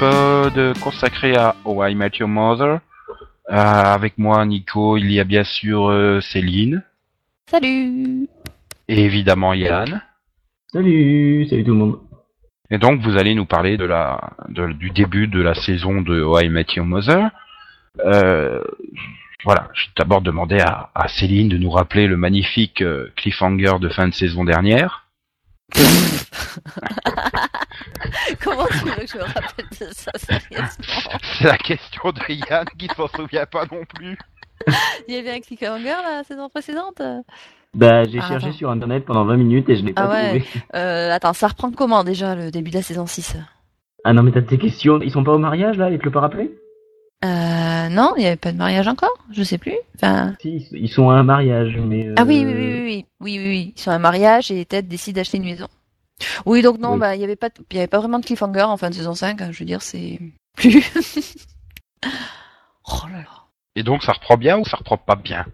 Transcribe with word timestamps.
euh, 0.00 0.74
consacré 0.82 1.36
à 1.36 1.54
Oh 1.64 1.82
I 1.84 1.94
Met 1.94 2.12
Your 2.18 2.28
Mother. 2.28 2.80
Euh, 3.50 3.54
avec 3.54 4.18
moi, 4.18 4.44
Nico, 4.46 4.96
il 4.96 5.10
y 5.12 5.20
a 5.20 5.24
bien 5.24 5.44
sûr 5.44 5.90
euh, 5.90 6.20
Céline, 6.20 6.82
Salut 7.46 8.28
et 8.88 9.04
évidemment 9.04 9.52
Yann. 9.52 10.00
Salut, 10.72 11.46
salut 11.48 11.64
tout 11.64 11.72
le 11.72 11.76
monde. 11.76 11.98
Et 12.70 12.78
donc, 12.78 13.00
vous 13.02 13.16
allez 13.18 13.34
nous 13.34 13.44
parler 13.44 13.76
de 13.76 13.84
la, 13.84 14.30
de- 14.48 14.72
du 14.72 14.90
début 14.90 15.26
de 15.26 15.42
la 15.42 15.54
saison 15.54 16.00
de 16.00 16.22
Oh 16.22 16.38
I 16.40 16.48
Met 16.48 16.66
Your 16.76 16.86
Mother. 16.86 17.30
Euh, 18.06 18.62
voilà, 19.44 19.68
je 19.74 19.86
vais 19.86 19.92
d'abord 19.98 20.22
demander 20.22 20.60
à, 20.60 20.90
à 20.94 21.08
Céline 21.08 21.48
de 21.48 21.58
nous 21.58 21.70
rappeler 21.70 22.06
le 22.06 22.16
magnifique 22.16 22.80
euh, 22.80 23.08
cliffhanger 23.16 23.78
de 23.80 23.88
fin 23.88 24.08
de 24.08 24.14
saison 24.14 24.44
dernière. 24.44 25.04
Comment 28.42 28.66
tu 28.66 28.78
veux 28.84 28.94
que 28.94 29.06
je 29.06 29.16
me 29.18 29.22
rappelle 29.22 29.66
de 29.80 29.86
ça 29.92 30.10
sérieusement? 30.16 31.18
C'est 31.38 31.44
la 31.44 31.58
question 31.58 32.10
de 32.10 32.32
Yann 32.50 32.64
qui 32.78 32.88
ne 32.88 32.94
s'en 32.94 33.08
souvient 33.08 33.46
pas 33.46 33.64
non 33.70 33.84
plus. 33.94 34.18
Il 35.08 35.14
y 35.14 35.18
avait 35.18 35.32
un 35.32 35.40
cliffhanger 35.40 35.94
la 36.04 36.24
saison 36.24 36.48
précédente? 36.48 37.00
Bah, 37.74 38.04
j'ai 38.04 38.18
Ah, 38.20 38.28
cherché 38.28 38.48
attends. 38.48 38.56
sur 38.56 38.70
internet 38.70 39.04
pendant 39.06 39.24
20 39.24 39.36
minutes 39.38 39.68
et 39.70 39.76
je 39.76 39.84
l'ai 39.84 39.92
Ah 39.96 40.02
pas 40.06 40.10
ouais. 40.10 40.40
trouvé. 40.40 40.44
euh, 40.74 41.10
Attends, 41.12 41.32
ça 41.32 41.48
reprend 41.48 41.70
comment 41.72 42.04
déjà 42.04 42.34
le 42.34 42.50
début 42.50 42.70
de 42.70 42.76
la 42.76 42.82
saison 42.82 43.06
6 43.06 43.36
Ah 44.04 44.12
non, 44.12 44.22
mais 44.22 44.30
t'as 44.32 44.42
tes 44.42 44.58
questions. 44.58 45.00
Ils 45.00 45.10
sont 45.10 45.24
pas 45.24 45.32
au 45.32 45.38
mariage 45.38 45.78
là, 45.78 45.88
ils 45.90 45.98
te 45.98 46.04
l'ont 46.04 46.10
pas 46.12 46.20
rappelé 46.20 46.50
euh, 47.24 47.88
Non, 47.88 48.14
il 48.16 48.20
n'y 48.20 48.26
avait 48.26 48.36
pas 48.36 48.52
de 48.52 48.56
mariage 48.58 48.88
encore 48.88 49.12
Je 49.32 49.42
sais 49.42 49.58
plus. 49.58 49.76
Enfin... 49.96 50.34
Si, 50.40 50.66
ils 50.72 50.88
sont 50.90 51.10
à 51.10 51.14
un 51.14 51.22
mariage, 51.22 51.76
mais. 51.78 52.06
euh, 52.08 52.14
Ah 52.16 52.24
oui, 52.24 52.42
oui, 52.44 52.52
oui, 52.54 52.62
oui, 52.72 52.82
oui, 52.82 53.06
oui, 53.20 53.38
oui, 53.38 53.48
oui. 53.48 53.72
Ils 53.76 53.80
sont 53.80 53.90
à 53.90 53.94
un 53.94 53.98
mariage 53.98 54.50
et 54.50 54.64
Ted 54.64 54.86
décide 54.88 55.16
d'acheter 55.16 55.36
une 55.38 55.44
maison. 55.44 55.68
Oui, 56.46 56.62
donc 56.62 56.78
non, 56.78 56.92
Oui. 56.94 56.98
bah 57.00 57.14
il 57.16 57.20
y 57.20 57.24
avait 57.24 57.36
pas, 57.36 57.48
de- 57.48 57.54
il 57.70 57.76
y 57.76 57.78
avait 57.80 57.86
pas 57.88 57.98
vraiment 57.98 58.18
de 58.20 58.24
cliffhanger 58.24 58.62
en 58.62 58.76
fin 58.76 58.90
de 58.90 58.94
saison 58.94 59.14
5. 59.14 59.40
hein, 59.42 59.48
je 59.52 59.58
veux 59.58 59.64
dire, 59.64 59.82
c'est 59.82 60.20
plus. 60.56 60.84
oh 62.04 63.06
là 63.10 63.18
là. 63.18 63.24
Et 63.74 63.82
donc, 63.82 64.02
ça 64.02 64.12
reprend 64.12 64.36
bien 64.36 64.58
ou 64.58 64.64
ça 64.64 64.76
reprend 64.76 64.98
pas 64.98 65.16
bien? 65.16 65.46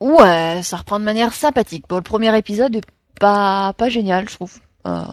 Ouais, 0.00 0.60
ça 0.62 0.76
reprend 0.78 0.98
de 0.98 1.04
manière 1.04 1.32
sympathique. 1.32 1.84
Bon, 1.88 1.96
le 1.96 2.02
premier 2.02 2.36
épisode 2.36 2.76
est 2.76 2.84
pas 3.20 3.72
pas 3.74 3.88
génial, 3.88 4.28
je 4.28 4.34
trouve. 4.34 4.58
Euh, 4.86 5.04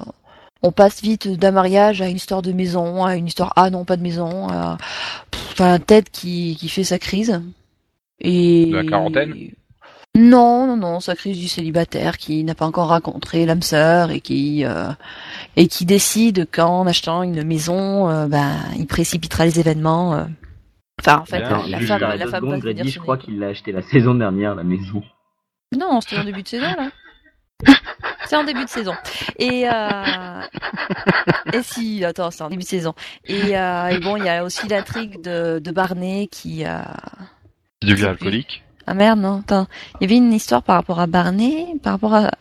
on 0.64 0.72
passe 0.72 1.02
vite 1.02 1.28
d'un 1.28 1.52
mariage 1.52 2.02
à 2.02 2.08
une 2.08 2.16
histoire 2.16 2.42
de 2.42 2.52
maison, 2.54 3.04
à 3.06 3.16
une 3.16 3.28
histoire 3.28 3.54
ah 3.56 3.70
non 3.70 3.86
pas 3.86 3.98
de 3.98 4.02
maison, 4.02 4.48
à 4.50 4.78
enfin 5.52 5.78
Ted 5.80 6.10
qui 6.12 6.56
qui 6.58 6.70
fait 6.70 6.84
sa 6.84 6.98
crise 7.00 7.42
et 8.20 8.68
De 8.68 8.76
la 8.78 8.84
quarantaine? 8.86 9.34
Non, 10.16 10.68
non, 10.68 10.78
non, 10.78 11.00
sa 11.00 11.16
crise 11.16 11.40
du 11.40 11.48
célibataire 11.48 12.18
qui 12.20 12.44
n'a 12.44 12.54
pas 12.54 12.66
encore 12.68 12.90
rencontré 12.90 13.48
l'âme 13.48 13.64
sœur 13.64 14.12
et 14.12 14.22
qui 14.22 14.64
euh, 14.64 14.92
et 15.56 15.68
qui 15.68 15.86
décide 15.86 16.48
qu'en 16.52 16.86
achetant 16.86 17.24
une 17.24 17.44
maison, 17.44 18.10
euh, 18.10 18.28
ben 18.28 18.52
il 18.78 18.86
précipitera 18.86 19.46
les 19.46 19.60
événements. 19.60 20.14
euh. 20.16 20.26
Enfin, 21.02 21.18
en 21.22 21.26
fait, 21.26 21.40
la, 21.40 21.50
la 21.68 21.80
femme, 21.82 22.02
la 22.18 22.28
femme 22.28 22.50
va 22.50 22.62
se 22.62 22.70
dire 22.70 22.86
je 22.86 23.00
crois 23.00 23.18
qu'il 23.18 23.40
l'a 23.40 23.48
acheté 23.48 23.72
la 23.72 23.82
saison 23.82 24.14
dernière, 24.14 24.54
la 24.54 24.64
maison. 24.64 25.02
Non, 25.76 26.00
c'était 26.00 26.20
en 26.20 26.24
début 26.24 26.44
de 26.44 26.48
saison 26.48 26.68
là. 26.78 26.92
C'est 28.34 28.40
en 28.40 28.44
début 28.46 28.64
de 28.66 28.70
saison. 28.70 28.96
Et 29.38 29.70
euh... 29.70 30.42
et 31.54 31.62
si, 31.62 32.04
attends, 32.04 32.32
c'est 32.32 32.42
en 32.44 32.50
début 32.50 32.64
de 32.64 32.68
saison. 32.68 32.96
Et, 33.26 33.56
euh, 33.56 33.88
et 33.90 34.00
bon, 34.00 34.18
il 34.18 34.26
y 34.26 34.30
a 34.30 34.44
aussi 34.44 34.68
l'intrigue 34.68 35.22
de, 35.22 35.60
de 35.60 35.72
Barney 35.72 36.28
qui 36.32 36.66
a. 36.66 36.96
Qui 37.80 37.90
devient 37.90 38.06
alcoolique 38.08 38.64
Ah 38.88 38.96
merde, 38.96 39.20
non, 39.20 39.42
attends. 39.42 39.68
Il 40.00 40.04
y 40.04 40.06
avait 40.06 40.18
une 40.18 40.34
histoire 40.34 40.64
par 40.64 40.78
rapport 40.78 41.00
à 41.00 41.06
Barney, 41.06 41.76
par 41.84 41.94
rapport 41.94 42.16
à. 42.16 42.32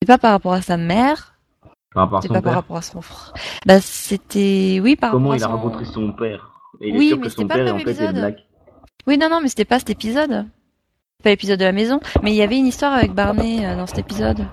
C'est 0.00 0.06
pas 0.08 0.18
par 0.18 0.32
rapport 0.32 0.54
à 0.54 0.60
sa 0.62 0.76
mère, 0.76 1.36
Par 1.94 2.02
rapport 2.02 2.18
à 2.18 2.22
c'est 2.22 2.26
son 2.28 2.34
pas 2.34 2.42
par 2.42 2.54
rapport 2.54 2.76
à 2.78 2.82
son 2.82 3.00
frère. 3.00 3.32
Bah 3.64 3.80
c'était, 3.80 4.80
oui, 4.82 4.96
par 4.96 5.12
Comment 5.12 5.28
rapport 5.30 5.36
il 5.38 5.42
à 5.44 5.46
a 5.46 5.48
son. 5.50 5.56
rencontré 5.56 5.84
son 5.84 6.12
père 6.12 6.50
Et 6.80 6.88
il 6.88 6.96
Oui, 6.96 7.06
est 7.06 7.08
sûr 7.10 7.18
mais 7.18 7.22
que 7.22 7.28
c'était 7.28 7.42
son 7.42 7.46
pas 7.46 7.58
le 7.58 7.64
père, 7.64 7.74
en 7.74 7.76
même 7.76 7.84
fait, 7.84 7.90
est 7.90 7.94
épisode. 7.94 8.16
black. 8.16 8.36
Oui, 9.06 9.18
non, 9.18 9.28
non, 9.30 9.40
mais 9.40 9.48
c'était 9.48 9.64
pas 9.64 9.78
cet 9.78 9.90
épisode. 9.90 10.46
C'est 11.18 11.22
Pas 11.22 11.30
l'épisode 11.30 11.60
de 11.60 11.64
la 11.64 11.70
maison, 11.72 12.00
mais 12.22 12.32
il 12.32 12.36
y 12.36 12.42
avait 12.42 12.58
une 12.58 12.66
histoire 12.66 12.92
avec 12.94 13.12
Barney 13.12 13.64
euh, 13.64 13.76
dans 13.76 13.86
cet 13.86 13.98
épisode. 13.98 14.48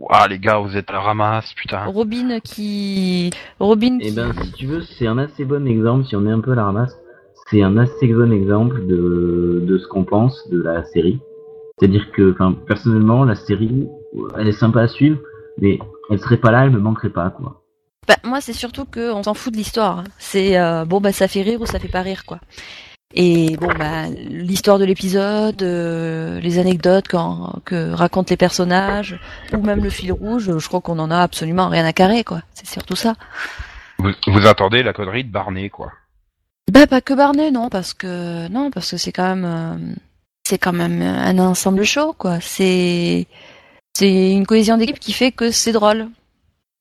Ouah, 0.00 0.26
les 0.28 0.38
gars, 0.38 0.58
vous 0.58 0.76
êtes 0.78 0.88
à 0.88 0.94
la 0.94 1.00
ramasse, 1.00 1.52
putain. 1.52 1.84
Robin 1.84 2.40
qui, 2.42 3.30
Robin 3.58 3.98
Eh 4.00 4.08
qui. 4.08 4.14
ben, 4.14 4.32
si 4.42 4.52
tu 4.52 4.66
veux, 4.66 4.80
c'est 4.80 5.06
un 5.06 5.18
assez 5.18 5.44
bon 5.44 5.66
exemple, 5.68 6.06
si 6.06 6.16
on 6.16 6.26
est 6.26 6.30
un 6.30 6.40
peu 6.40 6.52
à 6.52 6.54
la 6.54 6.64
ramasse, 6.64 6.96
c'est 7.50 7.62
un 7.62 7.76
assez 7.76 8.08
bon 8.08 8.32
exemple 8.32 8.86
de, 8.86 9.62
de 9.62 9.78
ce 9.78 9.86
qu'on 9.88 10.04
pense 10.04 10.48
de 10.50 10.62
la 10.62 10.84
série. 10.84 11.20
C'est-à-dire 11.78 12.10
que, 12.12 12.32
enfin, 12.32 12.54
personnellement, 12.66 13.24
la 13.24 13.34
série, 13.34 13.86
elle 14.38 14.48
est 14.48 14.52
sympa 14.52 14.80
à 14.82 14.88
suivre, 14.88 15.18
mais 15.58 15.78
elle 16.10 16.18
serait 16.18 16.38
pas 16.38 16.50
là, 16.50 16.64
elle 16.64 16.70
me 16.70 16.78
manquerait 16.80 17.10
pas, 17.10 17.28
quoi. 17.30 17.60
Bah, 18.08 18.16
moi, 18.24 18.40
c'est 18.40 18.54
surtout 18.54 18.86
que 18.86 19.12
on 19.12 19.22
s'en 19.22 19.34
fout 19.34 19.52
de 19.52 19.58
l'histoire. 19.58 20.04
C'est 20.18 20.58
euh, 20.58 20.86
bon, 20.86 21.00
bah 21.02 21.12
ça 21.12 21.28
fait 21.28 21.42
rire 21.42 21.60
ou 21.60 21.66
ça 21.66 21.78
fait 21.78 21.88
pas 21.88 22.00
rire, 22.00 22.24
quoi. 22.24 22.40
Et 23.12 23.56
bon, 23.56 23.68
bah 23.76 24.08
l'histoire 24.28 24.78
de 24.78 24.84
l'épisode, 24.84 25.62
euh, 25.62 26.38
les 26.40 26.58
anecdotes 26.58 27.08
quand, 27.08 27.60
que 27.64 27.90
racontent 27.90 28.30
les 28.30 28.36
personnages, 28.36 29.18
ou 29.52 29.58
même 29.58 29.82
le 29.82 29.90
fil 29.90 30.12
rouge, 30.12 30.56
je 30.58 30.68
crois 30.68 30.80
qu'on 30.80 30.98
en 31.00 31.10
a 31.10 31.18
absolument 31.18 31.68
rien 31.68 31.84
à 31.84 31.92
carrer, 31.92 32.22
quoi. 32.22 32.42
C'est 32.54 32.68
surtout 32.68 32.94
ça. 32.94 33.14
Vous, 33.98 34.12
vous 34.28 34.46
attendez 34.46 34.84
la 34.84 34.92
connerie 34.92 35.24
de 35.24 35.30
Barney, 35.30 35.70
quoi. 35.70 35.92
Bah 36.70 36.86
pas 36.86 37.00
que 37.00 37.14
Barney, 37.14 37.50
non, 37.50 37.68
parce 37.68 37.94
que 37.94 38.46
non, 38.48 38.70
parce 38.70 38.92
que 38.92 38.96
c'est 38.96 39.10
quand 39.10 39.34
même, 39.34 39.44
euh, 39.44 39.94
c'est 40.46 40.58
quand 40.58 40.72
même 40.72 41.02
un 41.02 41.38
ensemble 41.40 41.82
chaud, 41.82 42.14
quoi. 42.16 42.38
C'est 42.40 43.26
c'est 43.94 44.32
une 44.32 44.46
cohésion 44.46 44.76
d'équipe 44.76 45.00
qui 45.00 45.12
fait 45.12 45.32
que 45.32 45.50
c'est 45.50 45.72
drôle. 45.72 46.08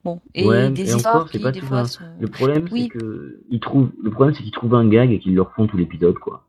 Bon, 0.03 0.21
et 0.33 0.45
Ouais, 0.47 0.69
des 0.69 0.91
et 0.91 0.95
histoires 0.95 1.15
encore, 1.15 1.29
qui 1.29 1.39
pas 1.39 1.51
des 1.51 1.59
fois 1.59 1.85
sont... 1.85 2.03
Le 2.19 2.27
problème, 2.27 2.67
Oui. 2.71 2.89
c'est 2.91 2.99
que 2.99 3.41
ils 3.49 3.59
trouvent, 3.59 3.91
le 4.01 4.11
problème, 4.11 4.33
c'est 4.33 4.43
qu'ils 4.43 4.51
trouvent 4.51 4.75
un 4.75 4.87
gag 4.87 5.11
et 5.11 5.19
qu'ils 5.19 5.35
le 5.35 5.41
refont 5.41 5.67
tout 5.67 5.75
l'épisode, 5.77 6.17
quoi. 6.19 6.45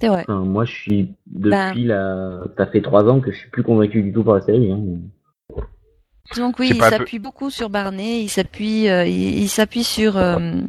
C'est 0.00 0.08
vrai. 0.08 0.22
Enfin, 0.22 0.40
moi, 0.40 0.64
je 0.64 0.72
suis 0.72 1.14
depuis 1.26 1.86
Ben. 1.86 1.88
la, 1.88 2.40
ça 2.56 2.66
fait 2.66 2.82
trois 2.82 3.04
ans 3.08 3.20
que 3.20 3.30
je 3.32 3.36
suis 3.38 3.50
plus 3.50 3.62
convaincu 3.62 4.02
du 4.02 4.12
tout 4.12 4.24
par 4.24 4.34
la 4.34 4.40
série. 4.42 4.70
Hein. 4.72 4.80
Donc 6.36 6.58
oui, 6.58 6.68
il 6.72 6.78
peu- 6.78 6.84
s'appuie 6.90 7.18
beaucoup 7.18 7.48
sur 7.50 7.70
Barney, 7.70 8.20
il 8.22 8.28
s'appuie, 8.28 8.88
euh, 8.90 9.06
il, 9.06 9.38
il 9.38 9.48
s'appuie 9.48 9.82
sur 9.82 10.18
euh, 10.18 10.60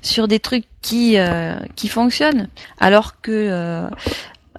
sur 0.00 0.28
des 0.28 0.38
trucs 0.38 0.66
qui 0.80 1.18
euh, 1.18 1.56
qui 1.74 1.88
fonctionnent, 1.88 2.48
alors 2.78 3.20
que 3.20 3.32
euh, 3.32 3.88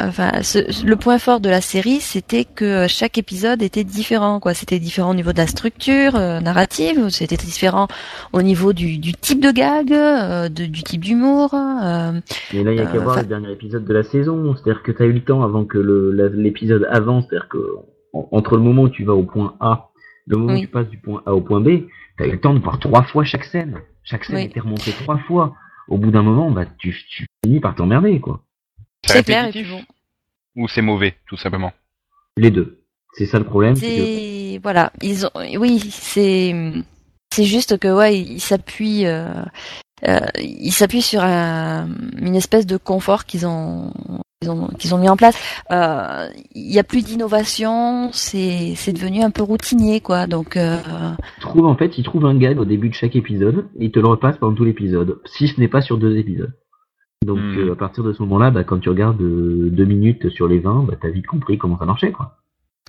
enfin 0.02 0.42
ce- 0.44 0.86
le 0.86 0.96
point 0.96 1.18
fort 1.20 1.40
de 1.40 1.50
la 1.50 1.62
série, 1.62 2.00
c'était 2.00 2.46
que 2.46 2.88
chaque 2.88 3.18
épisode 3.18 3.62
était 3.62 3.84
différent, 3.84 4.40
quoi. 4.40 4.54
C'était 4.54 4.80
différent 4.80 5.12
au 5.12 5.14
niveau 5.14 5.34
de 5.34 5.38
la 5.38 5.48
structure 5.48 6.16
euh, 6.16 6.40
narrative, 6.42 7.10
c'était 7.10 7.38
différent 7.38 7.88
au 8.34 8.42
niveau 8.42 8.74
du, 8.74 8.98
du 8.98 9.14
type 9.14 9.42
de 9.42 9.52
gag, 9.52 9.92
euh, 9.92 10.50
de- 10.50 10.66
du 10.66 10.84
type 10.84 11.04
d'humour. 11.04 11.54
euh, 11.54 12.20
Mais 12.54 12.64
là, 12.64 12.72
il 12.74 12.78
y 12.78 12.82
a 12.82 12.84
Euh, 12.88 12.92
qu'à 12.92 13.00
voir 13.00 13.18
le 13.18 13.26
dernier 13.28 13.52
épisode 13.52 13.86
de 13.86 13.94
la 13.94 14.04
saison. 14.04 14.56
C'est-à-dire 14.56 14.84
que 14.84 14.92
t'as 14.92 15.06
eu 15.06 15.14
le 15.14 15.24
temps 15.24 15.44
avant 15.44 15.66
que 15.66 15.78
l'épisode 16.36 16.88
avance. 16.92 17.26
C'est-à-dire 17.30 17.50
que 17.50 17.58
en- 18.14 18.28
entre 18.32 18.56
le 18.58 18.64
moment 18.64 18.84
où 18.84 18.90
tu 18.90 19.04
vas 19.04 19.14
au 19.14 19.24
point 19.24 19.56
A, 19.60 19.90
le 20.28 20.38
moment 20.38 20.54
Oui. 20.54 20.60
où 20.60 20.62
tu 20.62 20.68
passes 20.68 20.90
du 20.90 20.98
point 21.00 21.22
A 21.26 21.34
au 21.34 21.42
point 21.42 21.60
B, 21.62 21.84
t'as 22.18 22.26
eu 22.28 22.32
le 22.32 22.40
temps 22.40 22.54
de 22.54 22.60
voir 22.60 22.80
trois 22.80 23.04
fois 23.04 23.24
chaque 23.24 23.46
scène. 23.46 23.78
Chaque 24.04 24.26
scène 24.26 24.38
Oui. 24.38 24.44
était 24.44 24.60
remontée 24.60 24.92
trois 24.92 25.18
fois. 25.20 25.54
Au 25.88 25.98
bout 25.98 26.12
d'un 26.12 26.22
moment, 26.24 26.52
bah, 26.52 26.66
tu, 26.78 26.96
tu 27.10 27.26
finis 27.44 27.60
par 27.60 27.74
t'emmerder, 27.76 28.20
quoi. 28.20 28.44
c'est 29.06 29.24
clair. 29.24 29.48
Et 29.48 29.52
puis 29.52 29.64
bon, 29.64 29.82
Ou 30.60 30.68
c'est 30.68 30.82
mauvais, 30.82 31.16
tout 31.28 31.38
simplement? 31.38 31.72
Les 32.38 32.52
deux. 32.52 32.80
C'est 33.14 33.26
ça 33.26 33.40
le 33.40 33.46
problème. 33.46 33.76
c'est 33.76 33.88
que- 34.58 34.62
voilà, 34.62 34.92
ils 35.02 35.26
ont 35.26 35.32
oui, 35.58 35.80
c'est 35.90 36.54
c'est 37.34 37.44
juste 37.46 37.78
que 37.78 37.88
ouais, 38.00 38.20
ils 38.20 38.40
s'appuient 38.42 39.06
euh, 39.06 39.26
euh, 40.08 40.20
ils 40.40 40.72
s'appuient 40.72 41.02
sur 41.02 41.22
un, 41.24 41.88
une 42.18 42.36
espèce 42.36 42.66
de 42.66 42.78
confort 42.78 43.26
qu'ils 43.26 43.46
ont 43.48 43.94
qu'ils 44.42 44.52
ont 44.52 44.68
qu'ils 44.80 44.94
ont 44.96 44.98
mis 44.98 45.10
en 45.10 45.18
place. 45.18 45.38
Euh, 45.72 46.28
Il 46.56 46.72
y 46.72 46.80
a 46.80 46.84
plus 46.84 47.04
d'innovation, 47.04 48.12
c'est 48.12 48.74
c'est 48.76 48.94
devenu 48.94 49.22
un 49.24 49.32
peu 49.32 49.44
routinier 49.44 50.02
quoi. 50.02 50.28
Donc 50.28 50.56
euh, 50.58 50.78
trouvent, 51.42 51.66
en 51.68 51.76
fait, 51.76 51.98
ils 51.98 52.04
trouvent 52.04 52.26
un 52.26 52.38
gag 52.38 52.60
au 52.60 52.66
début 52.66 52.90
de 52.90 52.96
chaque 52.96 53.16
épisode 53.16 53.68
et 53.80 53.86
ils 53.86 53.92
te 53.92 54.00
le 54.00 54.08
repassent 54.08 54.38
pendant 54.38 54.56
tout 54.56 54.66
l'épisode, 54.66 55.20
si 55.26 55.48
ce 55.48 55.60
n'est 55.60 55.68
pas 55.76 55.82
sur 55.82 55.98
deux 55.98 56.18
épisodes. 56.18 56.54
Donc 57.26 57.40
Hmm. 57.40 57.58
euh, 57.58 57.74
à 57.74 57.76
partir 57.76 58.04
de 58.04 58.14
ce 58.14 58.22
moment-là, 58.24 58.50
bah, 58.50 58.64
quand 58.64 58.80
tu 58.80 58.90
regardes 58.90 59.22
euh, 59.22 59.70
deux 59.72 59.86
minutes 59.86 60.30
sur 60.30 60.48
les 60.48 60.60
20, 60.60 60.84
bah, 60.88 60.94
t'as 61.00 61.10
vite 61.10 61.28
compris 61.28 61.58
comment 61.58 61.78
ça 61.78 61.86
marchait. 61.86 62.12
Quoi. 62.12 62.38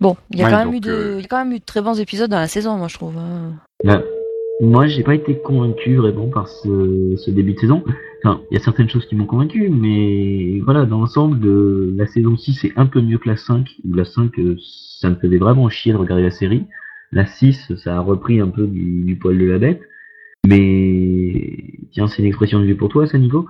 bon, 0.00 0.16
il 0.30 0.38
y 0.38 0.42
a 0.42 0.44
Ouais, 0.46 0.50
quand 0.52 0.64
même 0.64 0.74
eu 0.74 0.80
de 0.80 0.90
euh, 0.90 1.14
il 1.18 1.22
y 1.22 1.24
a 1.24 1.28
quand 1.28 1.44
même 1.44 1.52
eu 1.52 1.58
de 1.58 1.64
très 1.64 1.82
bons 1.82 1.98
épisodes 2.00 2.30
dans 2.30 2.38
la 2.38 2.46
saison, 2.48 2.76
moi 2.76 2.88
je 2.88 2.94
trouve. 2.94 3.16
hein. 3.18 3.52
Bah, 3.84 4.02
moi, 4.62 4.86
j'ai 4.86 5.02
pas 5.02 5.14
été 5.14 5.38
convaincu 5.38 5.96
vraiment 5.96 6.28
par 6.28 6.46
ce, 6.46 7.14
ce 7.16 7.30
début 7.30 7.54
de 7.54 7.58
saison. 7.60 7.82
Enfin, 8.22 8.42
il 8.50 8.54
y 8.54 8.60
a 8.60 8.62
certaines 8.62 8.90
choses 8.90 9.06
qui 9.06 9.16
m'ont 9.16 9.24
convaincu, 9.24 9.70
mais 9.70 10.60
voilà, 10.60 10.84
dans 10.84 11.00
l'ensemble, 11.00 11.40
de 11.40 11.92
la 11.96 12.06
saison 12.06 12.36
6 12.36 12.64
est 12.66 12.72
un 12.76 12.84
peu 12.86 13.00
mieux 13.00 13.16
que 13.18 13.28
la 13.28 13.36
5, 13.38 13.66
où 13.88 13.94
la 13.94 14.04
5, 14.04 14.38
euh, 14.38 14.56
ça 15.00 15.08
me 15.10 15.14
faisait 15.16 15.38
vraiment 15.38 15.68
chier 15.70 15.92
de 15.92 15.96
regarder 15.96 16.22
la 16.24 16.30
série. 16.30 16.66
La 17.10 17.24
6, 17.26 17.72
ça 17.82 17.96
a 17.96 18.00
repris 18.00 18.38
un 18.38 18.48
peu 18.48 18.66
du, 18.66 19.02
du 19.02 19.16
poil 19.16 19.38
de 19.38 19.46
la 19.46 19.58
bête. 19.58 19.80
Mais, 20.46 21.56
tiens, 21.92 22.06
c'est 22.08 22.20
une 22.22 22.28
expression 22.28 22.60
de 22.60 22.66
vue 22.66 22.76
pour 22.76 22.90
toi, 22.90 23.06
ça, 23.06 23.18
Nico. 23.18 23.46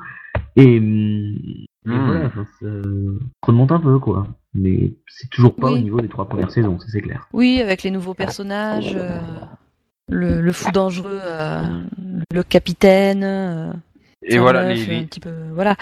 Et, 0.57 0.79
hum, 0.79 1.37
et 1.37 1.67
Hmm. 1.87 2.05
voilà, 2.05 2.29
ça 2.61 2.67
remonte 3.43 3.73
un 3.73 3.81
peu, 3.81 3.99
quoi. 3.99 4.27
Mais 4.55 4.93
c'est 5.09 5.31
toujours 5.31 5.55
pas 5.57 5.69
Oui. 5.69 5.79
au 5.79 5.79
niveau 5.79 6.01
des 6.01 6.09
trois 6.09 6.29
premières 6.29 6.51
saisons, 6.51 6.79
ça 6.79 6.87
c'est 6.93 7.01
clair. 7.01 7.27
Oui, 7.33 7.61
avec 7.63 7.83
les 7.83 7.91
nouveaux 7.91 8.13
personnages. 8.15 8.95
euh, 8.95 9.21
le, 10.11 10.41
le 10.41 10.53
fou 10.53 10.71
dangereux, 10.73 11.21
euh, 11.23 11.63
le 12.33 12.43
capitaine. 12.43 13.23
euh, 13.25 13.73
Et 14.23 14.39
voilà, 14.39 14.65
meuf, 14.65 14.77
les, 14.77 14.83
un 14.97 14.99
les, 15.01 15.07
petit 15.07 15.21
peu, 15.21 15.33
voilà. 15.55 15.77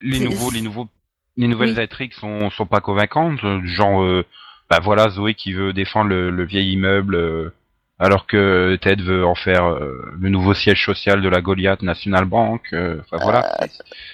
les 0.00 0.20
nouveaux, 0.20 0.50
les 0.50 0.62
nouveaux, 0.62 0.88
les 1.36 1.48
nouvelles 1.48 1.74
Oui. 1.76 1.80
intrigues 1.80 2.14
sont 2.14 2.48
sont 2.50 2.66
pas 2.66 2.80
convaincantes. 2.80 3.42
euh, 3.44 3.60
du 3.60 3.68
Genre, 3.68 4.02
euh, 4.02 4.24
bah 4.70 4.78
voilà, 4.82 5.10
Zoé 5.10 5.34
qui 5.34 5.52
veut 5.52 5.72
défendre 5.72 6.08
le, 6.08 6.30
le 6.30 6.44
vieil 6.44 6.72
immeuble, 6.72 7.16
euh, 7.16 7.50
alors 7.98 8.26
que 8.26 8.76
Ted 8.80 9.02
veut 9.02 9.24
en 9.26 9.34
faire 9.34 9.64
euh, 9.66 10.12
le 10.18 10.28
nouveau 10.28 10.54
siège 10.54 10.84
social 10.84 11.20
de 11.22 11.28
la 11.28 11.40
Goliath 11.40 11.82
National 11.82 12.24
Bank. 12.24 12.62
euh, 12.72 13.00
Enfin 13.00 13.22
voilà, 13.22 13.56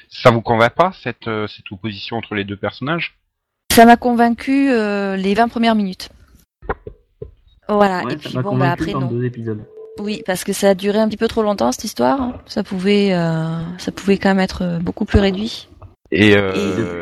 ça 0.08 0.30
vous 0.30 0.40
convainc 0.40 0.72
pas 0.74 0.92
cette 1.02 1.28
euh, 1.28 1.46
cette 1.46 1.70
opposition 1.70 2.16
entre 2.16 2.34
les 2.34 2.44
deux 2.44 2.56
personnages? 2.56 3.16
Ça 3.72 3.84
m'a 3.86 3.96
convaincu 3.96 4.70
euh, 4.70 5.16
les 5.16 5.34
20 5.34 5.48
premières 5.48 5.74
minutes. 5.74 6.08
Voilà, 7.68 8.04
Ouais, 8.04 8.14
et 8.14 8.18
ça 8.18 8.28
puis 8.28 8.36
m'a 8.36 8.42
bon, 8.42 8.56
bah 8.56 8.74
convaincu 8.76 8.82
après 8.82 8.92
dans 8.92 9.00
non. 9.00 9.06
deux 9.08 9.24
épisodes. 9.24 9.64
Oui, 9.98 10.22
parce 10.26 10.44
que 10.44 10.52
ça 10.52 10.70
a 10.70 10.74
duré 10.74 10.98
un 10.98 11.08
petit 11.08 11.16
peu 11.16 11.28
trop 11.28 11.42
longtemps 11.42 11.70
cette 11.72 11.84
histoire. 11.84 12.40
Ça 12.46 12.62
pouvait, 12.64 13.14
euh, 13.14 13.60
ça 13.78 13.92
pouvait 13.92 14.18
quand 14.18 14.28
même 14.30 14.40
être 14.40 14.62
euh, 14.62 14.78
beaucoup 14.80 15.04
plus 15.04 15.18
réduit. 15.20 15.68
Et, 16.10 16.30
Et 16.30 16.36
euh, 16.36 16.52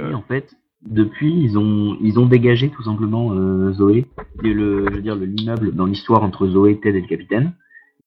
depuis, 0.02 0.14
en 0.14 0.22
fait, 0.22 0.50
depuis, 0.84 1.32
ils 1.32 1.58
ont, 1.58 1.96
ils 2.00 2.18
ont 2.18 2.26
dégagé 2.26 2.68
tout 2.68 2.82
simplement 2.82 3.32
euh, 3.32 3.72
Zoé 3.72 4.06
le, 4.42 4.86
je 4.88 4.94
veux 4.94 5.02
dire, 5.02 5.14
le 5.14 5.26
l'immeuble 5.26 5.74
dans 5.74 5.86
l'histoire 5.86 6.22
entre 6.22 6.46
Zoé, 6.46 6.78
Ted 6.80 6.98
et 6.98 7.02
le 7.02 7.06
capitaine. 7.06 7.52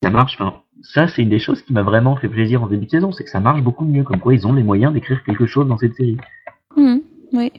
Ça 0.04 0.10
marche. 0.10 0.36
Enfin, 0.40 0.62
ça, 0.82 1.08
c'est 1.08 1.22
une 1.22 1.30
des 1.30 1.40
choses 1.40 1.62
qui 1.62 1.74
m'a 1.74 1.84
vraiment 1.84 2.16
fait 2.18 2.28
plaisir 2.28 2.62
en 2.62 2.68
début 2.68 2.86
de 2.86 2.92
saison, 2.92 3.12
c'est 3.12 3.24
que 3.24 3.30
ça 3.30 3.40
marche 3.40 3.62
beaucoup 3.62 3.86
mieux. 3.86 4.04
Comme 4.04 4.20
quoi, 4.20 4.34
ils 4.34 4.46
ont 4.46 4.54
les 4.54 4.64
moyens 4.64 4.94
d'écrire 4.94 5.24
quelque 5.24 5.46
chose 5.46 5.68
dans 5.68 5.78
cette 5.78 5.96
série. 5.96 6.18
Mhm, 6.76 7.02
oui. 7.34 7.52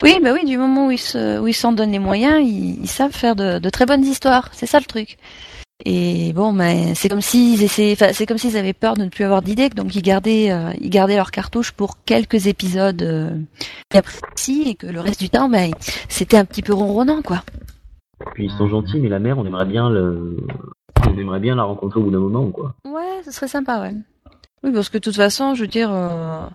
Oui, 0.00 0.20
bah 0.22 0.32
oui, 0.32 0.44
du 0.44 0.56
moment 0.56 0.86
où 0.86 0.92
ils 0.92 1.54
s'en 1.54 1.72
donnent 1.72 1.90
les 1.90 1.98
moyens, 1.98 2.40
ils, 2.40 2.86
savent 2.86 3.10
faire 3.10 3.34
de 3.34 3.68
très 3.68 3.84
bonnes 3.84 4.04
histoires. 4.04 4.48
C'est 4.52 4.66
ça 4.66 4.78
le 4.78 4.84
truc. 4.84 5.18
Et 5.84 6.32
bon, 6.32 6.52
mais 6.52 6.94
c'est 6.94 7.08
comme 7.08 7.20
s'ils 7.20 7.62
essayaient, 7.62 7.94
enfin, 7.94 8.12
c'est 8.12 8.26
comme 8.26 8.38
s'ils 8.38 8.56
avaient 8.56 8.72
peur 8.72 8.94
de 8.94 9.04
ne 9.04 9.08
plus 9.08 9.24
avoir 9.24 9.42
d'idées, 9.42 9.68
donc 9.68 9.96
ils 9.96 10.02
gardaient, 10.02 10.52
euh, 10.52 10.72
ils 10.80 10.90
gardaient 10.90 11.16
leur 11.16 11.30
cartouche 11.32 11.72
pour 11.72 12.04
quelques 12.04 12.46
épisodes 12.46 13.02
euh, 13.02 13.36
bien 13.90 14.02
précis, 14.02 14.64
et 14.66 14.74
que 14.76 14.86
le 14.86 15.00
reste 15.00 15.20
du 15.20 15.28
temps, 15.28 15.48
ben, 15.48 15.72
c'était 16.08 16.36
un 16.36 16.44
petit 16.44 16.62
peu 16.62 16.72
ronronnant, 16.72 17.22
quoi. 17.22 17.42
Puis 18.34 18.44
ils 18.44 18.50
sont 18.52 18.68
gentils, 18.68 19.00
mais 19.00 19.08
la 19.08 19.18
mère, 19.18 19.38
on 19.38 19.44
aimerait 19.44 19.66
bien 19.66 19.90
le, 19.90 20.36
on 21.08 21.18
aimerait 21.18 21.40
bien 21.40 21.56
la 21.56 21.64
rencontrer 21.64 22.00
au 22.00 22.04
bout 22.04 22.10
d'un 22.10 22.20
moment, 22.20 22.48
quoi. 22.50 22.74
Ouais, 22.84 23.22
ce 23.24 23.32
serait 23.32 23.48
sympa, 23.48 23.80
ouais. 23.80 23.94
Oui, 24.62 24.70
parce 24.72 24.88
que 24.88 24.98
de 24.98 25.02
toute 25.02 25.16
façon, 25.16 25.54
je 25.54 25.62
veux 25.62 25.68
dire, 25.68 25.90
euh, 25.92 26.46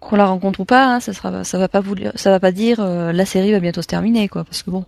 qu'on 0.00 0.16
la 0.16 0.26
rencontre 0.26 0.60
ou 0.60 0.64
pas, 0.64 0.86
hein, 0.86 1.00
ça 1.00 1.12
sera, 1.12 1.44
ça 1.44 1.58
va 1.58 1.68
pas 1.68 1.80
vouloir, 1.80 2.12
ça 2.16 2.30
va 2.30 2.40
pas 2.40 2.52
dire 2.52 2.80
euh, 2.80 3.12
la 3.12 3.24
série 3.24 3.52
va 3.52 3.60
bientôt 3.60 3.80
se 3.80 3.86
terminer, 3.86 4.28
quoi. 4.28 4.44
Parce 4.44 4.62
que 4.62 4.70
bon. 4.70 4.84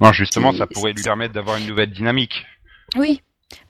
non, 0.00 0.12
justement, 0.12 0.52
ça 0.52 0.66
pourrait 0.66 0.94
lui 0.94 1.02
permettre 1.02 1.34
d'avoir 1.34 1.58
une 1.58 1.66
nouvelle 1.66 1.90
dynamique. 1.90 2.46
Oui. 2.96 3.20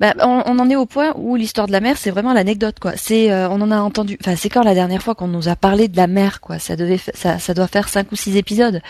Bah, 0.01 0.15
on, 0.21 0.43
on 0.47 0.59
en 0.59 0.71
est 0.71 0.77
au 0.77 0.87
point 0.87 1.13
où 1.17 1.37
l'histoire 1.37 1.67
de 1.67 1.73
la 1.73 1.81
mer, 1.81 1.97
c'est 1.99 2.11
vraiment 2.11 2.33
l'anecdote, 2.33 2.79
quoi. 2.81 2.93
C'est, 2.97 3.31
euh, 3.31 3.49
on 3.51 3.61
en 3.61 3.71
a 3.71 3.79
entendu. 3.79 4.17
Enfin, 4.21 4.35
c'est 4.37 4.49
quand 4.49 4.63
la 4.63 4.75
dernière 4.75 5.03
fois 5.03 5.15
qu'on 5.15 5.29
nous 5.29 5.49
a 5.49 5.57
parlé 5.57 5.89
de 5.89 5.97
la 5.97 6.07
mer, 6.07 6.41
quoi. 6.41 6.59
Ça 6.59 6.77
devait, 6.77 6.99
ça, 6.99 7.39
ça 7.39 7.55
doit 7.55 7.67
faire 7.67 7.89
cinq 7.89 8.11
ou 8.13 8.17
six 8.17 8.37
épisodes. 8.37 8.81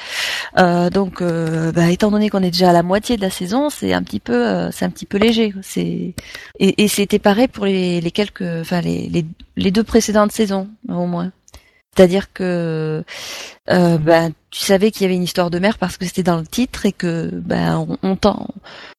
Euh, 0.59 0.89
donc, 0.91 1.23
euh, 1.23 1.73
bah, 1.73 1.91
étant 1.91 2.11
donné 2.11 2.31
qu'on 2.31 2.43
est 2.43 2.51
déjà 2.51 2.71
à 2.71 2.73
la 2.73 2.83
moitié 2.85 3.17
de 3.17 3.23
la 3.23 3.31
saison, 3.31 3.69
c'est 3.69 3.93
un 3.93 4.03
petit 4.03 4.21
peu, 4.21 4.47
euh, 4.47 4.71
c'est 4.71 4.85
un 4.85 4.91
petit 4.91 5.07
peu 5.07 5.19
léger. 5.19 5.53
C'est 5.63 6.15
et, 6.59 6.85
et 6.85 6.89
c'était 6.89 7.19
pareil 7.19 7.49
pour 7.49 7.67
les, 7.67 8.01
les 8.01 8.11
quelques, 8.13 8.43
enfin 8.43 8.81
les, 8.81 9.25
les, 9.57 9.71
deux 9.71 9.85
précédentes 9.85 10.33
saisons, 10.33 10.69
au 10.89 11.07
moins. 11.07 11.33
C'est-à-dire 11.97 12.33
que 12.33 13.05
euh, 13.71 13.99
ben, 13.99 14.33
tu 14.51 14.61
savais 14.61 14.91
qu'il 14.91 15.03
y 15.03 15.05
avait 15.07 15.15
une 15.15 15.23
histoire 15.23 15.51
de 15.51 15.59
mer 15.59 15.79
parce 15.79 15.97
que 15.97 16.05
c'était 16.05 16.23
dans 16.23 16.37
le 16.37 16.47
titre 16.47 16.85
et 16.85 16.93
que 16.93 17.31
ben 17.33 17.79
on, 17.79 17.97
on 18.03 18.17
t'en 18.17 18.49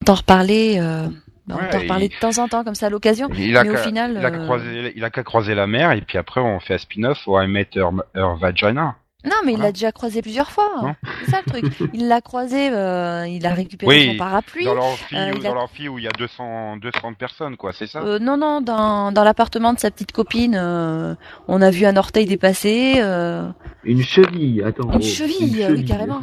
reparlait, 0.08 0.80
euh, 0.80 1.08
Ouais, 1.56 1.56
on 1.74 1.80
reparlait 1.80 2.06
il- 2.08 2.10
de 2.10 2.20
temps 2.20 2.38
en 2.44 2.48
temps 2.48 2.64
comme 2.64 2.76
ça 2.76 2.88
à 2.88 2.90
l'occasion. 2.90 3.30
Il 3.36 3.56
a 3.56 3.64
Mais 3.64 3.70
au 3.70 3.74
qu'à 3.74 3.80
final, 3.84 4.12
il 4.18 4.26
a 4.26 4.28
euh, 4.28 4.32
qu'à 4.32 4.38
croiser, 4.40 4.94
il 4.96 5.04
a 5.04 5.10
qu'à 5.10 5.24
croiser 5.24 5.56
la 5.56 5.68
mer 5.68 5.92
et 5.94 6.02
puis 6.02 6.18
après 6.18 6.42
on 6.42 6.60
fait 6.60 6.74
un 6.76 6.78
spin-off 6.78 7.26
où 7.28 7.40
I 7.40 7.48
Met 7.48 7.70
Her, 7.76 7.90
Her 8.16 8.36
Vagina. 8.40 8.96
Non, 9.26 9.36
mais 9.46 9.54
il 9.54 9.60
l'a 9.60 9.72
déjà 9.72 9.92
croisé 9.92 10.22
plusieurs 10.22 10.52
fois. 10.52 10.70
Non. 10.84 10.96
C'est 11.26 11.32
ça 11.32 11.40
le 11.46 11.52
truc. 11.52 11.66
Il 11.94 12.08
l'a 12.08 12.22
croisé, 12.22 12.70
euh, 12.72 13.28
il 13.28 13.46
a 13.48 13.54
récupéré 13.54 13.92
Oui, 14.06 14.12
son 14.12 14.18
parapluie. 14.18 14.64
Dans 14.64 14.76
l'amphi, 14.76 15.16
euh, 15.16 15.32
où- 15.34 15.38
il 15.38 15.46
a- 15.46 15.50
dans 15.50 15.56
l'amphi 15.56 15.90
où 15.90 15.98
il 15.98 16.04
y 16.06 16.08
a 16.08 16.12
200, 16.12 16.78
200 16.78 17.14
personnes, 17.16 17.58
quoi, 17.58 17.74
c'est 17.74 17.88
ça? 17.88 18.00
Euh, 18.02 18.20
non, 18.20 18.38
non, 18.38 18.62
dans, 18.62 19.12
dans 19.12 19.24
l'appartement 19.24 19.74
de 19.74 19.80
sa 19.80 19.90
petite 19.90 20.12
copine, 20.12 20.56
euh, 20.56 21.16
on 21.48 21.62
a 21.64 21.72
vu 21.72 21.86
un 21.86 21.98
orteil 21.98 22.26
dépassé. 22.28 22.96
euh, 22.98 23.50
Une 23.84 24.04
cheville, 24.04 24.64
attends. 24.64 24.92
Une 24.92 25.00
oh, 25.00 25.02
cheville, 25.02 25.66
oui, 25.72 25.84
carrément. 25.84 26.20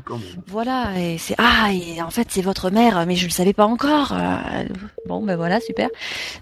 Voilà, 0.46 0.93
et 0.96 1.19
c'est 1.19 1.35
ah, 1.38 1.70
et 1.73 2.00
en 2.00 2.11
fait 2.11 2.29
c'est 2.31 2.43
votre 2.43 2.70
mère, 2.70 3.05
mais 3.06 3.17
je 3.17 3.26
le 3.26 3.32
savais 3.32 3.52
pas 3.52 3.67
encore. 3.67 4.12
euh, 4.12 4.64
bon, 5.06 5.23
ben 5.25 5.37
voilà, 5.37 5.61
super. 5.61 5.88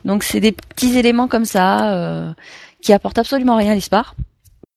Donc 0.05 0.23
c'est 0.23 0.41
des 0.41 0.53
petits 0.53 0.99
éléments 0.99 1.29
comme 1.29 1.47
ça 1.47 1.93
euh, 1.95 2.33
qui 2.83 2.93
apportent 2.93 3.19
absolument 3.19 3.57
rien 3.57 3.73
à 3.73 3.75
l'histoire. 3.75 4.15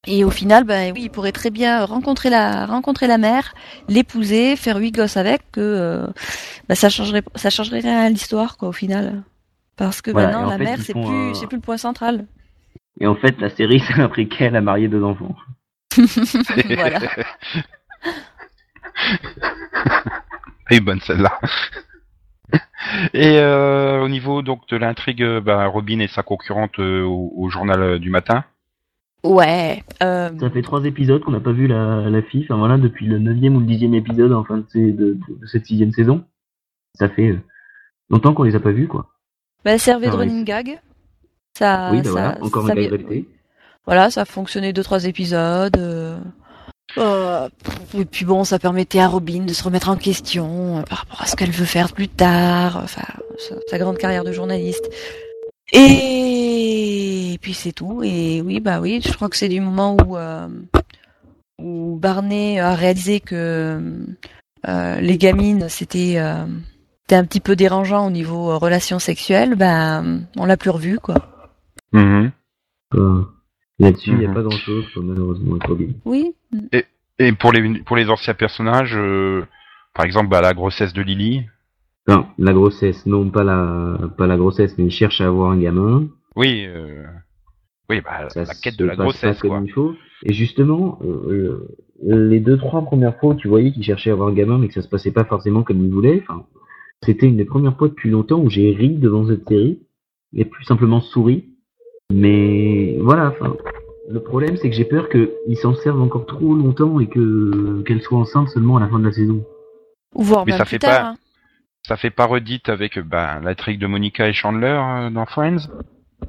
Et 0.07 0.24
au 0.24 0.30
final, 0.30 0.63
ben 0.63 0.92
oui, 0.94 1.04
il 1.04 1.10
pourrait 1.10 1.31
très 1.31 1.50
bien 1.50 1.86
rencontrer 1.86 2.30
la 2.30 2.66
rencontrer 2.66 3.07
la 3.07 3.18
mère, 3.18 3.54
l'épouser, 3.88 4.56
faire 4.56 4.78
huit 4.78 4.92
gosses 4.92 5.18
avec, 5.18 5.42
que 5.52 5.62
euh, 5.62 6.07
ben, 6.69 6.75
ça 6.75 6.90
changerait 6.90 7.24
ça 7.36 7.50
changerait 7.50 7.80
rien 7.80 8.06
à 8.06 8.10
l'histoire 8.10 8.57
quoi 8.57 8.69
au 8.69 8.74
final. 8.74 9.24
Parce 9.78 10.02
que 10.02 10.12
Voilà, 10.12 10.28
maintenant 10.28 10.48
en 10.48 10.50
la 10.50 10.57
fait, 10.57 10.63
mère 10.63 10.78
c'est 10.81 10.94
plus 10.94 11.36
c'est 11.36 11.48
plus 11.48 11.57
le 11.57 11.62
point 11.62 11.78
central. 11.78 12.25
Et 13.00 13.07
en 13.07 13.16
fait, 13.16 13.40
la 13.42 13.50
série, 13.50 13.81
c'est 13.88 14.00
un 14.00 14.07
préquel 14.07 14.56
à 14.56 14.62
marier 14.62 14.88
deux 14.88 15.04
enfants. 15.04 15.36
voilà. 15.98 17.00
Et 20.72 20.80
bonne 20.80 21.00
celle-là. 21.01 21.40
Et 23.13 23.40
euh, 23.40 24.01
au 24.01 24.10
niveau 24.10 24.42
donc 24.42 24.68
de 24.69 24.78
l'intrigue, 24.78 25.24
bah, 25.40 25.66
Robin 25.68 26.00
et 26.00 26.08
sa 26.08 26.24
concurrente 26.24 26.80
euh, 26.80 27.04
au, 27.04 27.31
au 27.36 27.50
journal 27.50 27.81
euh, 27.81 28.00
du 28.00 28.10
matin. 28.10 28.44
Ouais. 29.25 29.83
euh, 30.04 30.30
Ça 30.39 30.50
fait 30.50 30.62
trois 30.62 30.83
épisodes 30.86 31.22
qu'on 31.24 31.31
n'a 31.31 31.39
pas 31.39 31.51
vu 31.51 31.67
la, 31.67 32.10
la 32.10 32.22
fille. 32.22 32.44
Enfin 32.44 32.58
voilà, 32.58 32.77
depuis 32.77 33.05
le 33.08 33.20
neuvième 33.20 33.55
ou 33.55 33.60
le 33.60 33.65
dixième 33.65 33.94
épisode 33.96 34.32
en 34.34 34.44
fin 34.44 34.58
de, 34.58 34.65
ces- 34.70 34.91
de, 34.91 35.13
de- 35.13 35.39
de 35.41 35.46
cette 35.48 35.65
sixième 35.65 35.91
saison. 35.91 36.24
Ça 36.94 37.10
fait 37.10 37.29
euh, 37.32 37.39
longtemps 38.10 38.34
qu'on 38.34 38.44
les 38.44 38.55
a 38.55 38.60
pas 38.60 38.72
vus, 38.72 38.88
quoi. 38.88 39.08
bah, 39.63 39.72
elle 39.74 39.79
servait 39.79 40.08
de 40.10 40.15
running 40.15 40.44
gag. 40.46 40.79
Ça, 41.58 41.89
oui, 41.91 41.98
bah 42.00 42.03
ça, 42.05 42.12
voilà, 42.12 42.38
encore 42.44 42.65
ça 42.65 42.72
un 42.72 42.75
gag 42.75 42.84
vi- 42.86 42.89
répété. 42.91 43.29
Voilà, 43.86 44.10
ça 44.10 44.22
a 44.22 44.25
fonctionné 44.25 44.74
deux 44.74 44.84
trois 44.84 45.05
épisodes. 45.05 45.77
euh, 45.77 46.17
euh, 46.98 47.50
et 47.98 48.05
puis 48.05 48.25
bon, 48.25 48.44
ça 48.44 48.60
permettait 48.60 49.00
à 49.00 49.08
Robin 49.08 49.44
de 49.46 49.53
se 49.53 49.63
remettre 49.63 49.89
en 49.89 49.96
question 49.96 50.77
euh, 50.77 50.82
par 50.84 51.00
rapport 51.00 51.22
à 51.22 51.25
ce 51.25 51.36
qu'elle 51.36 51.51
veut 51.51 51.65
faire 51.65 51.91
plus 51.94 52.08
tard, 52.08 52.79
enfin 52.84 53.01
sa, 53.38 53.55
sa 53.67 53.77
grande 53.77 53.98
carrière 53.98 54.24
de 54.24 54.32
journaliste. 54.32 54.89
Et, 55.75 57.38
puis 57.41 57.53
c'est 57.53 57.72
tout. 57.74 58.01
Et 58.03 58.41
oui, 58.41 58.60
bah 58.60 58.79
oui, 58.79 59.01
je 59.05 59.12
crois 59.13 59.29
que 59.29 59.36
c'est 59.36 59.50
du 59.50 59.60
moment 59.62 59.96
où 60.05 60.17
euh, 60.17 60.48
où 61.60 61.98
Barney 62.01 62.60
a 62.60 62.74
réalisé 62.75 63.20
que 63.20 63.79
euh, 64.67 65.00
les 65.00 65.17
gamines 65.17 65.67
c'était 65.70 66.15
euh, 66.17 66.46
c'était 67.01 67.15
un 67.15 67.25
petit 67.25 67.39
peu 67.39 67.55
dérangeant 67.55 68.08
au 68.08 68.10
niveau 68.10 68.51
euh, 68.51 68.58
relations 68.58 69.00
sexuelles. 69.00 69.55
Ben 69.55 70.22
on 70.38 70.46
l'a 70.46 70.58
plus 70.58 70.70
revu 70.72 71.00
quoi. 71.00 71.15
Mhm. 71.94 72.32
Euh, 72.96 73.24
Là-dessus, 73.77 74.12
il 74.12 74.17
n'y 74.20 74.25
a 74.25 74.29
Mhm. 74.29 74.34
pas 74.36 74.41
grand-chose, 74.44 74.86
malheureusement. 75.03 75.58
Oui. 76.05 76.34
Et 77.20 77.32
pour 77.34 77.51
les 77.51 77.79
pour 77.79 77.98
les 77.98 78.10
anciens 78.10 78.34
personnages, 78.34 78.96
euh, 78.96 79.46
par 79.94 80.05
exemple 80.05 80.29
bah, 80.29 80.39
la 80.41 80.53
grossesse 80.53 80.94
de 80.94 81.01
Lily. 81.01 81.46
Non, 82.08 82.26
la 82.38 82.54
grossesse, 82.54 83.06
non 83.06 83.30
pas 83.30 83.44
la, 83.44 83.98
pas 84.18 84.28
la 84.28 84.38
grossesse, 84.38 84.78
mais 84.78 84.86
il 84.86 84.92
cherche 84.92 85.22
à 85.22 85.28
avoir 85.28 85.52
un 85.52 85.58
gamin. 85.58 86.08
Oui, 86.36 86.66
euh, 86.68 87.04
oui, 87.90 88.02
bah, 88.02 88.30
Ça 88.30 88.44
la 88.44 88.54
quête 88.54 88.78
de 88.78 88.86
la 88.86 88.96
grossesse, 88.96 89.38
pas 89.38 89.42
comme 89.48 89.50
quoi. 89.50 89.62
il 89.66 89.72
faut. 89.72 89.94
Et 90.24 90.34
justement, 90.34 91.00
euh, 91.04 91.68
euh, 92.08 92.28
les 92.30 92.40
deux 92.40 92.58
trois 92.58 92.82
premières 92.84 93.18
fois 93.20 93.32
où 93.32 93.36
tu 93.36 93.48
voyais 93.48 93.72
qu'il 93.72 93.84
cherchait 93.84 94.12
à 94.12 94.14
avoir 94.14 94.30
un 94.30 94.34
gamin, 94.34 94.58
mais 94.60 94.68
que 94.68 94.74
ça 94.76 94.82
se 94.82 94.88
passait 94.88 95.12
pas 95.12 95.26
forcément 95.26 95.64
comme 95.64 95.84
il 95.84 95.92
voulait. 95.92 96.22
Enfin, 96.28 96.46
c'était 97.04 97.26
une 97.28 97.38
des 97.38 97.46
premières 97.46 97.76
fois 97.78 97.88
depuis 97.88 98.10
longtemps 98.12 98.40
où 98.40 98.50
j'ai 98.50 98.72
ri 98.72 98.90
devant 98.98 99.28
cette 99.28 99.48
série 99.48 99.80
et 100.36 100.46
plus 100.46 100.64
simplement 100.66 101.02
souri. 101.02 101.46
Mais 102.14 102.98
voilà, 103.02 103.30
enfin, 103.30 103.56
le 104.10 104.20
problème 104.22 104.58
c'est 104.58 104.70
que 104.70 104.76
j'ai 104.76 104.86
peur 104.86 105.10
qu'ils 105.10 105.58
s'en 105.58 105.74
servent 105.74 106.02
encore 106.02 106.26
trop 106.28 106.54
longtemps 106.54 107.00
et 107.00 107.08
que 107.08 107.82
qu'elle 107.82 108.02
soit 108.02 108.20
enceinte 108.20 108.50
seulement 108.50 108.78
à 108.78 108.80
la 108.80 108.88
fin 108.90 109.00
de 109.00 109.06
la 109.06 109.12
saison. 109.12 109.44
Ou 110.14 110.24
voire 110.24 110.46
Mais 110.46 110.52
même 110.52 110.60
ça 110.60 110.66
plus 110.66 110.72
fait 110.72 110.80
tard. 110.80 110.92
pas- 111.02 111.08
hein. 111.10 111.16
Ça 111.88 111.98
fait 111.98 112.10
pas 112.10 112.25
redite 112.25 112.70
avec 112.70 112.98
euh, 112.98 113.04
bah, 113.04 113.39
l'intrigue 113.44 113.80
de 113.80 113.86
Monica 113.88 114.27
et 114.27 114.34
Chandler 114.34 114.68
euh, 114.68 115.10
dans 115.12 115.25
Friends, 115.25 115.68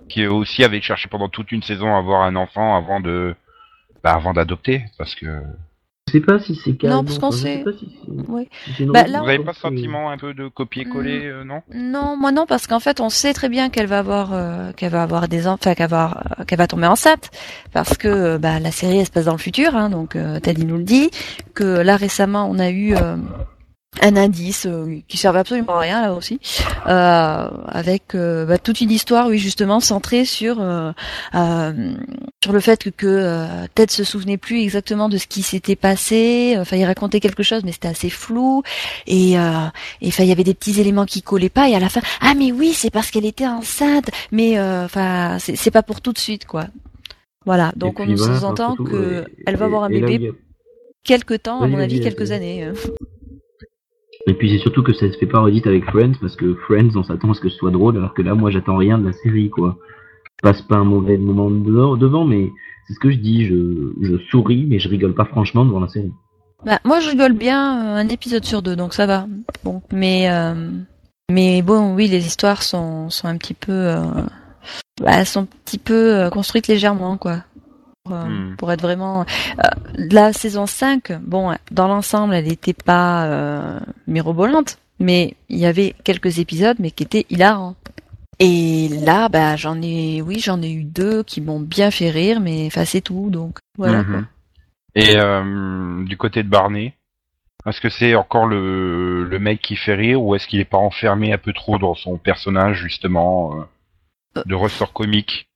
qui 0.09 0.23
eux 0.23 0.33
aussi 0.33 0.65
avaient 0.65 0.83
cherché 0.83 1.09
pendant 1.09 1.29
toute 1.31 1.51
une 1.53 1.63
saison 1.63 1.95
à 1.95 1.99
avoir 1.99 2.23
un 2.23 2.37
enfant 2.37 2.77
avant 2.77 3.01
de 3.01 3.35
bah, 4.05 4.13
avant 4.13 4.35
d'adopter, 4.35 4.85
parce 4.99 5.15
que 5.15 5.27
Je 6.09 6.13
sais 6.13 6.21
pas 6.21 6.39
si 6.39 6.55
c'est 6.55 6.77
carrément. 6.77 7.03
parce 7.05 7.19
qu'on 7.19 7.31
sait- 7.31 7.65
si 7.79 7.89
Oui. 8.29 8.49
Bah, 8.93 9.05
là, 9.09 9.21
vous 9.23 9.29
avez 9.29 9.37
pour 9.37 9.47
pas 9.47 9.53
ce 9.55 9.63
que- 9.63 9.69
sentiment 9.69 10.11
un 10.11 10.19
peu 10.19 10.35
de 10.35 10.47
copier-coller, 10.49 11.25
euh, 11.25 11.43
non? 11.45 11.63
Non, 11.75 12.17
moi 12.19 12.31
non, 12.33 12.45
parce 12.47 12.67
qu'en 12.67 12.79
fait, 12.79 13.01
on 13.01 13.09
sait 13.09 13.33
très 13.33 13.49
bien 13.49 13.71
qu'elle 13.71 13.87
va 13.87 14.01
avoir, 14.01 14.33
euh, 14.35 14.73
qu'elle 14.73 14.93
va 14.93 15.03
avoir 15.03 15.27
des 15.27 15.47
enfants, 15.49 15.59
enfin, 15.63 15.75
qu'elle 15.75 15.89
va, 15.89 16.05
avoir- 16.05 16.41
euh, 16.41 16.45
qu'elle 16.45 16.59
va 16.59 16.67
tomber 16.67 16.87
enceinte, 16.87 17.31
parce 17.73 17.97
que 17.97 18.09
euh, 18.09 18.39
bah, 18.39 18.61
la 18.61 18.71
série 18.73 18.99
elle 18.99 19.07
se 19.07 19.11
passe 19.11 19.25
dans 19.25 19.33
le 19.33 19.39
futur, 19.39 19.75
hein, 19.75 19.89
donc 19.89 20.15
euh, 20.17 20.39
Teddy 20.39 20.67
nous 20.67 20.77
le 20.77 20.85
dit, 20.85 21.11
que 21.55 21.65
là 21.65 21.97
récemment 21.97 22.47
on 22.51 22.59
a 22.59 22.69
eu, 22.71 22.95
euh, 22.95 23.17
un 24.03 24.17
indice 24.17 24.67
euh, 24.67 24.99
qui 25.09 25.17
servait 25.17 25.39
absolument 25.39 25.77
à 25.77 25.81
rien 25.81 26.03
là 26.03 26.15
aussi, 26.15 26.41
euh, 26.87 27.49
avec 27.69 28.15
euh, 28.15 28.45
bah, 28.47 28.59
toute 28.59 28.81
une 28.81 28.91
histoire, 28.91 29.29
oui 29.29 29.39
justement 29.39 29.81
centrée 29.81 30.25
sur 30.25 30.59
euh, 30.61 30.93
sur 32.43 32.53
le 32.53 32.61
fait 32.61 32.85
que, 32.85 32.91
que 32.91 33.67
Ted 33.75 33.93
se 33.93 34.05
souvenait 34.05 34.37
plus 34.37 34.63
exactement 34.63 35.09
de 35.09 35.17
ce 35.17 35.27
qui 35.27 35.43
s'était 35.43 35.77
passé. 35.77 36.57
Enfin, 36.59 36.77
il 36.77 36.85
racontait 36.85 37.21
quelque 37.21 37.43
chose, 37.43 37.63
mais 37.65 37.73
c'était 37.73 37.89
assez 37.89 38.11
flou. 38.11 38.63
Et 39.07 39.37
enfin, 39.37 39.73
il 40.23 40.29
y 40.29 40.33
avait 40.33 40.45
des 40.45 40.55
petits 40.55 40.81
éléments 40.81 41.07
qui 41.07 41.23
collaient 41.23 41.49
pas. 41.49 41.69
Et 41.69 41.75
à 41.75 41.81
la 41.81 41.89
fin, 41.89 42.01
ah 42.21 42.35
mais 42.37 42.53
oui, 42.53 42.73
c'est 42.73 42.91
parce 42.91 43.11
qu'elle 43.11 43.25
était 43.25 43.47
enceinte. 43.47 44.11
Mais 44.31 44.61
enfin, 44.61 45.39
c'est 45.41 45.71
pas 45.71 45.83
pour 45.83 46.01
tout 46.01 46.13
de 46.13 46.19
suite, 46.19 46.47
quoi. 46.47 46.67
Voilà. 47.45 47.73
Donc 47.75 47.99
on 47.99 48.07
nous 48.07 48.19
sous-entend 48.19 48.77
que 48.77 49.27
elle 49.47 49.57
va 49.57 49.65
avoir 49.65 49.85
un 49.85 49.91
bébé. 49.91 50.33
Quelque 51.03 51.35
temps, 51.35 51.63
à 51.63 51.67
mon 51.67 51.79
avis, 51.79 52.01
quelques 52.01 52.31
années. 52.31 52.71
Et 54.27 54.35
puis 54.35 54.51
c'est 54.51 54.59
surtout 54.59 54.83
que 54.83 54.93
ça 54.93 55.11
se 55.11 55.17
fait 55.19 55.27
pas 55.27 55.41
redite 55.41 55.67
avec 55.67 55.85
Friends 55.85 56.15
parce 56.21 56.35
que 56.35 56.55
Friends 56.67 56.97
on 56.97 57.05
s'attend 57.05 57.31
à 57.31 57.35
ce 57.35 57.41
que 57.41 57.49
ce 57.49 57.57
soit 57.57 57.71
drôle 57.71 57.97
alors 57.97 58.13
que 58.13 58.23
là 58.23 58.35
moi 58.35 58.51
j'attends 58.51 58.77
rien 58.77 58.99
de 58.99 59.07
la 59.07 59.13
série 59.13 59.51
quoi. 59.51 59.79
Je 60.25 60.43
passe 60.43 60.63
pas 60.63 60.77
un 60.77 60.85
mauvais 60.85 61.17
moment 61.17 61.49
devant 61.51 62.25
mais 62.25 62.51
c'est 62.87 62.95
ce 62.95 62.99
que 62.99 63.11
je 63.11 63.19
dis, 63.19 63.47
je, 63.47 64.19
souris 64.31 64.67
mais 64.69 64.81
je 64.81 64.89
rigole 64.89 65.15
pas 65.15 65.25
franchement 65.27 65.65
devant 65.65 65.81
la 65.81 65.89
série. 65.89 66.13
Bah, 66.65 66.81
moi 66.85 66.99
je 66.99 67.11
rigole 67.11 67.35
bien 67.35 67.95
euh, 67.95 67.97
un 67.97 68.09
épisode 68.09 68.45
sur 68.45 68.63
deux 68.63 68.75
donc 68.75 68.95
ça 68.95 69.07
va. 69.07 69.27
Mais 69.93 70.29
euh, 70.29 70.71
mais 71.31 71.63
bon 71.63 71.95
oui 71.95 72.09
les 72.09 72.27
histoires 72.27 72.65
sont 72.65 73.09
sont 73.11 73.29
un 73.29 73.37
petit 73.37 73.55
peu 73.55 73.73
euh, 73.73 74.03
bah, 75.01 75.25
sont 75.25 75.43
un 75.43 75.49
petit 75.65 75.79
peu 75.79 76.29
construites 76.33 76.67
légèrement 76.67 77.17
quoi. 77.17 77.45
Hmm. 78.09 78.57
pour 78.57 78.73
être 78.73 78.83
vraiment 78.83 79.23
euh, 79.23 79.63
la 79.95 80.33
saison 80.33 80.67
5 80.67 81.13
bon 81.21 81.57
dans 81.71 81.89
l'ensemble 81.89 82.35
elle 82.35 82.47
n'était 82.47 82.73
pas 82.73 83.27
euh, 83.27 83.81
mirobolante 84.07 84.79
mais 84.99 85.35
il 85.49 85.59
y 85.59 85.67
avait 85.67 85.95
quelques 86.05 86.39
épisodes 86.39 86.77
mais 86.79 86.91
qui 86.91 87.03
étaient 87.03 87.27
hilarants 87.31 87.77
et 88.39 88.89
là 88.89 89.29
bah 89.29 89.57
j'en 89.57 89.81
ai 89.83 90.23
oui 90.23 90.41
j'en 90.41 90.63
ai 90.63 90.71
eu 90.71 90.85
deux 90.85 91.23
qui 91.23 91.41
m'ont 91.41 91.61
bien 91.61 91.91
fait 91.91 92.11
rire 92.11 92.41
mais 92.41 92.67
enfin 92.67 92.85
c'est 92.85 93.01
tout 93.01 93.31
donc 93.31 93.59
voilà 93.77 94.03
mhm. 94.03 94.27
et 94.95 95.17
euh, 95.17 96.05
du 96.05 96.17
côté 96.17 96.43
de 96.43 96.49
Barney 96.49 96.95
est-ce 97.67 97.81
que 97.81 97.89
c'est 97.89 98.15
encore 98.15 98.47
le, 98.47 99.25
le 99.25 99.39
mec 99.41 99.61
qui 99.61 99.75
fait 99.75 99.95
rire 99.95 100.23
ou 100.23 100.35
est-ce 100.37 100.47
qu'il 100.47 100.61
est 100.61 100.65
pas 100.65 100.79
enfermé 100.79 101.33
un 101.33 101.39
peu 101.39 101.53
trop 101.53 101.79
dans 101.79 101.95
son 101.95 102.17
personnage 102.17 102.79
justement 102.79 103.59
euh, 104.37 104.43
de 104.47 104.55
ressort 104.55 104.93
comique? 104.93 105.49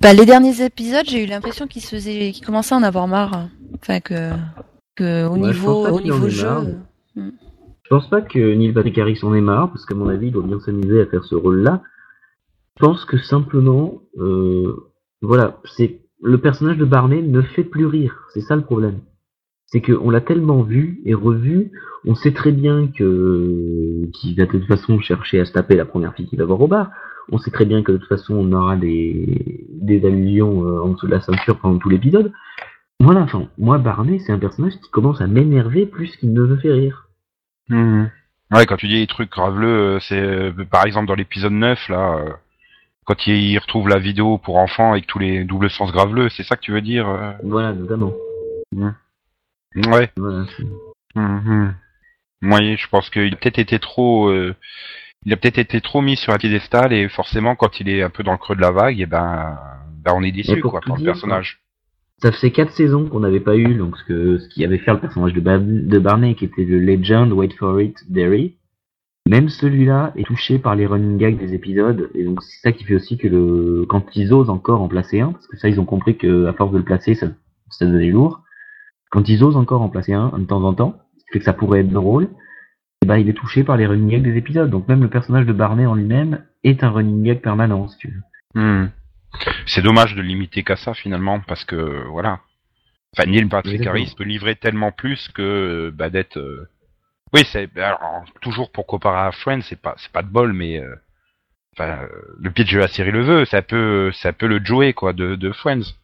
Bah, 0.00 0.12
les 0.12 0.26
derniers 0.26 0.64
épisodes, 0.64 1.06
j'ai 1.06 1.24
eu 1.24 1.26
l'impression 1.26 1.66
qu'il 1.66 1.82
se 1.82 1.94
faisait, 1.96 2.32
qu'il 2.32 2.44
commençait 2.44 2.74
à 2.74 2.78
en 2.78 2.82
avoir 2.82 3.08
marre. 3.08 3.48
Enfin 3.74 4.00
que, 4.00 4.30
que 4.94 5.26
au 5.26 5.36
niveau, 5.36 5.86
au 5.86 6.00
niveau 6.00 6.28
jeu. 6.28 6.48
Hmm. 7.14 7.30
Je 7.82 7.88
pense 7.90 8.08
pas 8.10 8.20
que 8.20 8.54
Neil 8.54 8.72
Patrick 8.72 8.98
Harris 8.98 9.20
en 9.22 9.32
ait 9.34 9.40
marre, 9.40 9.70
parce 9.70 9.86
qu'à 9.86 9.94
mon 9.94 10.08
avis, 10.08 10.26
il 10.26 10.32
doit 10.32 10.42
bien 10.42 10.58
s'amuser 10.60 11.00
à 11.00 11.06
faire 11.06 11.24
ce 11.24 11.36
rôle-là. 11.36 11.82
Je 12.76 12.84
pense 12.84 13.04
que 13.04 13.16
simplement, 13.16 14.02
euh, 14.18 14.90
voilà, 15.22 15.60
c'est 15.76 16.00
le 16.20 16.38
personnage 16.38 16.78
de 16.78 16.84
Barney 16.84 17.22
ne 17.22 17.42
fait 17.42 17.64
plus 17.64 17.86
rire. 17.86 18.26
C'est 18.34 18.40
ça 18.40 18.56
le 18.56 18.62
problème. 18.62 19.00
C'est 19.66 19.80
qu'on 19.80 20.10
l'a 20.10 20.20
tellement 20.20 20.62
vu 20.62 21.00
et 21.04 21.14
revu, 21.14 21.72
on 22.04 22.14
sait 22.14 22.32
très 22.32 22.52
bien 22.52 22.88
que 22.88 24.08
qu'il 24.14 24.36
va 24.36 24.46
de 24.46 24.50
toute 24.50 24.66
façon 24.66 25.00
chercher 25.00 25.40
à 25.40 25.44
se 25.44 25.52
taper 25.52 25.76
la 25.76 25.84
première 25.84 26.14
fille 26.14 26.26
qu'il 26.26 26.38
va 26.38 26.44
voir 26.44 26.60
au 26.60 26.68
bar. 26.68 26.90
On 27.32 27.38
sait 27.38 27.50
très 27.50 27.64
bien 27.64 27.82
que 27.82 27.92
de 27.92 27.96
toute 27.96 28.08
façon 28.08 28.34
on 28.34 28.52
aura 28.52 28.76
des, 28.76 29.66
des 29.70 30.04
allusions 30.06 30.64
euh, 30.64 30.82
en 30.82 30.88
dessous 30.88 31.06
de 31.06 31.12
la 31.12 31.20
ceinture 31.20 31.58
pendant 31.58 31.78
tout 31.78 31.88
l'épisode. 31.88 32.32
Voilà, 33.00 33.20
enfin, 33.20 33.48
moi 33.58 33.78
Barney 33.78 34.20
c'est 34.20 34.32
un 34.32 34.38
personnage 34.38 34.74
qui 34.74 34.90
commence 34.90 35.20
à 35.20 35.26
m'énerver 35.26 35.86
plus 35.86 36.16
qu'il 36.16 36.32
ne 36.32 36.42
me 36.42 36.56
fait 36.56 36.72
rire. 36.72 37.08
Mmh. 37.68 38.04
Ouais, 38.52 38.66
quand 38.66 38.76
tu 38.76 38.86
dis 38.86 39.00
des 39.00 39.06
trucs 39.08 39.30
graveleux, 39.30 39.96
euh, 39.96 40.00
c'est 40.00 40.20
euh, 40.20 40.52
par 40.70 40.86
exemple 40.86 41.08
dans 41.08 41.14
l'épisode 41.14 41.52
9 41.52 41.88
là, 41.88 42.38
quand 43.04 43.26
il 43.26 43.58
retrouve 43.58 43.88
la 43.88 43.98
vidéo 43.98 44.38
pour 44.38 44.56
enfants 44.56 44.92
avec 44.92 45.06
tous 45.06 45.18
les 45.18 45.44
doubles 45.44 45.70
sens 45.70 45.92
graveleux, 45.92 46.28
c'est 46.28 46.44
ça 46.44 46.56
que 46.56 46.62
tu 46.62 46.72
veux 46.72 46.80
dire 46.80 47.06
Voilà, 47.42 47.72
notamment. 47.72 48.12
Mmh. 48.72 48.90
Ouais. 49.88 50.10
Voilà. 50.16 50.46
Mmh. 51.14 51.70
je 52.42 52.88
pense 52.88 53.10
qu'il 53.10 53.32
a 53.32 53.36
peut-être 53.36 53.58
été 53.58 53.78
trop 53.78 54.32
il 55.24 55.32
a 55.32 55.36
peut-être 55.36 55.58
été 55.58 55.80
trop 55.80 56.02
mis 56.02 56.16
sur 56.16 56.32
un 56.32 56.38
piédestal 56.38 56.92
et 56.92 57.08
forcément 57.08 57.56
quand 57.56 57.80
il 57.80 57.88
est 57.88 58.02
un 58.02 58.10
peu 58.10 58.22
dans 58.22 58.32
le 58.32 58.38
creux 58.38 58.56
de 58.56 58.60
la 58.60 58.70
vague, 58.70 59.00
et 59.00 59.02
eh 59.02 59.06
ben, 59.06 59.58
ben 60.04 60.12
on 60.14 60.22
est 60.22 60.32
déçu 60.32 60.60
quoi 60.60 60.80
pour 60.80 60.96
le 60.96 61.04
personnage. 61.04 61.60
Ça 62.18 62.32
faisait 62.32 62.50
quatre 62.50 62.72
saisons 62.72 63.08
qu'on 63.08 63.20
n'avait 63.20 63.40
pas 63.40 63.56
eu 63.56 63.74
donc 63.74 63.96
ce 63.98 64.04
que 64.04 64.38
ce 64.38 64.48
qui 64.48 64.64
avait 64.64 64.78
fait 64.78 64.92
le 64.92 65.00
personnage 65.00 65.34
de, 65.34 65.40
de 65.40 65.98
Barney 65.98 66.34
qui 66.34 66.46
était 66.46 66.64
le 66.64 66.78
Legend, 66.78 67.30
Wait 67.32 67.52
for 67.58 67.80
It, 67.80 67.96
Derry. 68.10 68.56
Même 69.28 69.48
celui-là 69.48 70.12
est 70.16 70.24
touché 70.24 70.58
par 70.58 70.76
les 70.76 70.86
running 70.86 71.18
gags 71.18 71.36
des 71.36 71.52
épisodes 71.52 72.08
et 72.14 72.24
donc 72.24 72.42
c'est 72.42 72.60
ça 72.60 72.72
qui 72.72 72.84
fait 72.84 72.94
aussi 72.94 73.18
que 73.18 73.26
le 73.26 73.84
quand 73.88 74.14
ils 74.14 74.32
osent 74.32 74.50
encore 74.50 74.80
en 74.80 74.88
placer 74.88 75.20
un 75.20 75.32
parce 75.32 75.46
que 75.48 75.58
ça 75.58 75.68
ils 75.68 75.80
ont 75.80 75.84
compris 75.84 76.16
que 76.16 76.46
à 76.46 76.52
force 76.52 76.72
de 76.72 76.78
le 76.78 76.84
placer 76.84 77.14
ça 77.16 77.26
ça 77.70 77.84
devenait 77.84 78.10
lourd. 78.10 78.42
Quand 79.10 79.28
ils 79.28 79.42
osent 79.42 79.56
encore 79.56 79.82
en 79.82 79.88
placer 79.88 80.12
un 80.12 80.30
de 80.38 80.44
temps 80.44 80.62
en 80.62 80.72
temps, 80.72 80.98
ce 81.18 81.24
fait 81.32 81.38
que 81.40 81.44
ça 81.44 81.52
pourrait 81.52 81.80
être 81.80 81.90
drôle 81.90 82.28
bah, 83.06 83.18
il 83.18 83.28
est 83.28 83.34
touché 83.34 83.64
par 83.64 83.76
les 83.76 83.86
running 83.86 84.10
gags 84.10 84.22
des 84.22 84.36
épisodes. 84.36 84.70
Donc 84.70 84.88
même 84.88 85.02
le 85.02 85.08
personnage 85.08 85.46
de 85.46 85.52
Barney 85.52 85.86
en 85.86 85.94
lui-même 85.94 86.44
est 86.64 86.84
un 86.84 86.90
running 86.90 87.22
gag 87.22 87.40
permanent, 87.40 87.88
si 87.88 87.98
tu 87.98 88.08
veux. 88.08 88.60
Hmm. 88.60 88.90
C'est 89.66 89.82
dommage 89.82 90.14
de 90.14 90.22
limiter 90.22 90.62
qu'à 90.62 90.76
ça 90.76 90.94
finalement, 90.94 91.40
parce 91.40 91.64
que 91.64 92.04
voilà. 92.08 92.40
Enfin, 93.16 93.30
Neil 93.30 93.46
Patrick 93.46 93.86
Harris 93.86 94.14
peut 94.16 94.24
livrer 94.24 94.56
tellement 94.56 94.92
plus 94.92 95.28
que 95.28 95.90
bah, 95.94 96.10
d'être. 96.10 96.38
Euh, 96.38 96.68
oui, 97.32 97.42
c'est 97.50 97.68
toujours 98.40 98.70
pour 98.70 98.86
comparer 98.86 99.26
à 99.26 99.32
Friends, 99.32 99.62
c'est 99.62 99.80
pas 99.80 99.94
c'est 99.98 100.12
pas 100.12 100.22
de 100.22 100.28
bol, 100.28 100.52
mais 100.52 100.78
euh, 100.80 100.94
enfin, 101.74 102.00
le 102.38 102.50
pitch 102.50 102.72
de 102.72 102.78
la 102.78 102.88
série 102.88 103.10
le 103.10 103.22
veut. 103.22 103.44
Ça 103.46 103.62
peut 103.62 104.10
ça 104.12 104.32
peut 104.32 104.46
le 104.46 104.62
jouer 104.64 104.92
quoi 104.92 105.12
de, 105.12 105.34
de 105.34 105.52
Friends. 105.52 105.94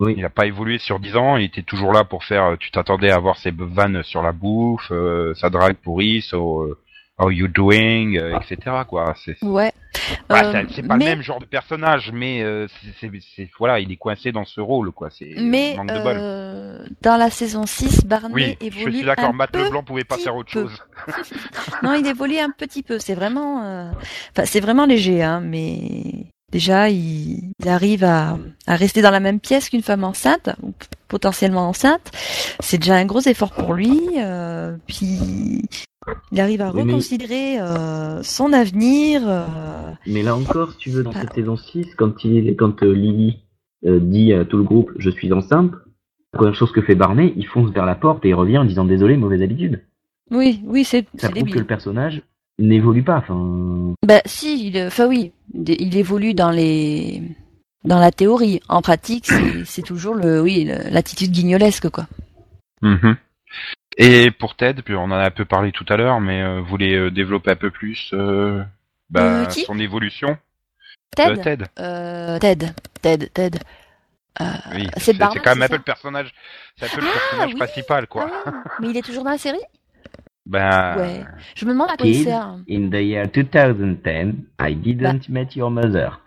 Oui. 0.00 0.14
Il 0.16 0.22
n'a 0.22 0.30
pas 0.30 0.46
évolué 0.46 0.78
sur 0.78 1.00
10 1.00 1.16
ans, 1.16 1.36
il 1.36 1.44
était 1.44 1.62
toujours 1.62 1.92
là 1.92 2.04
pour 2.04 2.24
faire, 2.24 2.56
tu 2.58 2.70
t'attendais 2.70 3.10
à 3.10 3.18
voir 3.18 3.36
ses 3.36 3.50
vannes 3.50 4.02
sur 4.04 4.22
la 4.22 4.30
bouffe, 4.30 4.92
euh, 4.92 5.34
sa 5.34 5.50
drague 5.50 5.76
pourrie, 5.76 6.22
so, 6.22 6.62
euh, 6.62 6.78
how 7.18 7.30
you 7.30 7.48
doing, 7.48 8.16
euh, 8.16 8.38
etc. 8.38 8.82
quoi. 8.88 9.14
C'est, 9.24 9.42
ouais. 9.42 9.72
Bah, 10.28 10.52
c'est 10.70 10.86
pas 10.86 10.96
le 10.96 11.04
même 11.04 11.22
genre 11.22 11.40
de 11.40 11.46
personnage, 11.46 12.12
mais 12.12 12.44
c'est, 13.00 13.50
voilà, 13.58 13.80
il 13.80 13.90
est 13.90 13.96
coincé 13.96 14.30
dans 14.30 14.44
ce 14.44 14.60
rôle, 14.60 14.92
quoi. 14.92 15.10
C'est 15.10 15.34
mais 15.36 15.74
manque 15.76 15.88
de 15.88 16.00
bol. 16.00 16.88
dans 17.02 17.16
la 17.16 17.30
saison 17.30 17.66
6, 17.66 18.06
Barney 18.06 18.34
oui, 18.34 18.56
évolue 18.60 18.92
je 18.92 18.96
suis 18.98 19.04
d'accord. 19.04 19.34
Matt 19.34 19.56
Leblanc 19.56 19.82
pouvait 19.82 20.04
pas 20.04 20.16
faire 20.16 20.36
autre 20.36 20.50
chose. 20.50 20.80
non, 21.82 21.94
il 21.94 22.06
évolue 22.06 22.38
un 22.38 22.50
petit 22.50 22.84
peu. 22.84 23.00
C'est 23.00 23.14
vraiment, 23.14 23.90
enfin, 24.30 24.44
c'est 24.44 24.60
vraiment 24.60 24.86
léger, 24.86 25.24
hein, 25.24 25.40
mais 25.40 26.28
Déjà, 26.50 26.88
il, 26.88 27.52
arrive 27.66 28.04
à, 28.04 28.38
rester 28.66 29.02
dans 29.02 29.10
la 29.10 29.20
même 29.20 29.38
pièce 29.38 29.68
qu'une 29.68 29.82
femme 29.82 30.04
enceinte, 30.04 30.50
ou 30.62 30.72
potentiellement 31.08 31.68
enceinte. 31.68 32.10
C'est 32.60 32.78
déjà 32.78 32.96
un 32.96 33.04
gros 33.04 33.20
effort 33.20 33.52
pour 33.52 33.74
lui. 33.74 33.98
Euh, 34.16 34.74
puis 34.86 35.68
il 36.32 36.40
arrive 36.40 36.62
à 36.62 36.70
reconsidérer 36.70 37.60
euh, 37.60 38.22
son 38.22 38.54
avenir. 38.54 39.22
Euh. 39.26 39.44
Mais 40.06 40.22
là 40.22 40.34
encore, 40.34 40.72
si 40.72 40.78
tu 40.78 40.90
veux, 40.90 41.02
dans 41.02 41.12
cette 41.12 41.34
saison 41.34 41.56
6, 41.56 41.94
quand, 41.96 42.24
il, 42.24 42.56
quand 42.56 42.82
Lily 42.82 43.42
dit 43.82 44.32
à 44.32 44.46
tout 44.46 44.56
le 44.56 44.64
groupe 44.64 44.90
«je 44.98 45.10
suis 45.10 45.30
enceinte», 45.32 45.72
la 46.32 46.38
première 46.38 46.54
chose 46.54 46.72
que 46.72 46.82
fait 46.82 46.94
Barney, 46.94 47.32
il 47.36 47.46
fonce 47.46 47.70
vers 47.72 47.86
la 47.86 47.94
porte 47.94 48.24
et 48.24 48.30
il 48.30 48.34
revient 48.34 48.58
en 48.58 48.64
disant 48.64 48.84
«désolé, 48.86 49.18
mauvaise 49.18 49.42
habitude». 49.42 49.82
Oui, 50.30 50.62
oui, 50.64 50.84
c'est 50.84 51.06
Ça 51.16 51.30
prouve 51.30 51.50
que 51.50 51.58
le 51.58 51.64
personnage 51.64 52.22
n'évolue 52.58 53.02
pas. 53.02 53.18
Enfin. 53.18 53.94
Bah 54.06 54.20
si, 54.26 54.72
enfin 54.86 55.06
oui, 55.06 55.32
il 55.54 55.96
évolue 55.96 56.34
dans 56.34 56.50
les 56.50 57.22
dans 57.84 57.98
la 57.98 58.10
théorie. 58.10 58.60
En 58.68 58.82
pratique, 58.82 59.30
c'est 59.64 59.82
toujours 59.82 60.14
le 60.14 60.40
oui 60.40 60.64
l'attitude 60.90 61.32
guignolesque 61.32 61.88
quoi. 61.88 62.06
Mm-hmm. 62.82 63.16
Et 64.00 64.30
pour 64.30 64.54
Ted, 64.54 64.82
puis 64.82 64.94
on 64.94 65.04
en 65.04 65.10
a 65.10 65.26
un 65.26 65.30
peu 65.30 65.44
parlé 65.44 65.72
tout 65.72 65.84
à 65.88 65.96
l'heure, 65.96 66.20
mais 66.20 66.40
euh, 66.40 66.60
vous 66.60 66.66
voulez 66.66 66.94
euh, 66.94 67.10
développer 67.10 67.50
un 67.50 67.56
peu 67.56 67.70
plus 67.70 68.10
euh, 68.12 68.62
bah, 69.10 69.50
son 69.50 69.78
évolution? 69.80 70.38
Ted? 71.16 71.40
Ted. 71.42 71.64
Ted. 72.40 72.72
Ted. 73.02 73.30
Ted. 73.34 73.58
oui, 74.72 74.88
c'est 74.98 75.18
quand 75.18 75.34
même 75.46 75.62
un 75.62 75.68
peu 75.68 75.76
le 75.76 75.82
personnage, 75.82 76.32
c'est 76.76 76.86
un 76.86 76.88
peu 76.94 77.00
le 77.00 77.08
ah, 77.08 77.18
personnage 77.18 77.54
principal 77.56 78.06
quoi. 78.06 78.30
Ah, 78.46 78.52
mais 78.80 78.90
il 78.90 78.96
est 78.96 79.02
toujours 79.02 79.24
dans 79.24 79.30
la 79.30 79.38
série? 79.38 79.58
Ben... 80.48 80.96
Ouais. 80.96 81.24
Je 81.54 81.66
me 81.66 81.72
demande 81.72 81.90
à 81.90 81.96
quoi 81.96 82.06
il 82.06 82.24
sert. 82.24 82.56
In 82.70 82.88
the 82.88 83.02
year 83.02 83.28
2010, 83.28 84.34
I 84.58 84.74
didn't 84.74 85.28
bah. 85.28 85.40
meet 85.40 85.54
your 85.54 85.70
mother. 85.70 86.20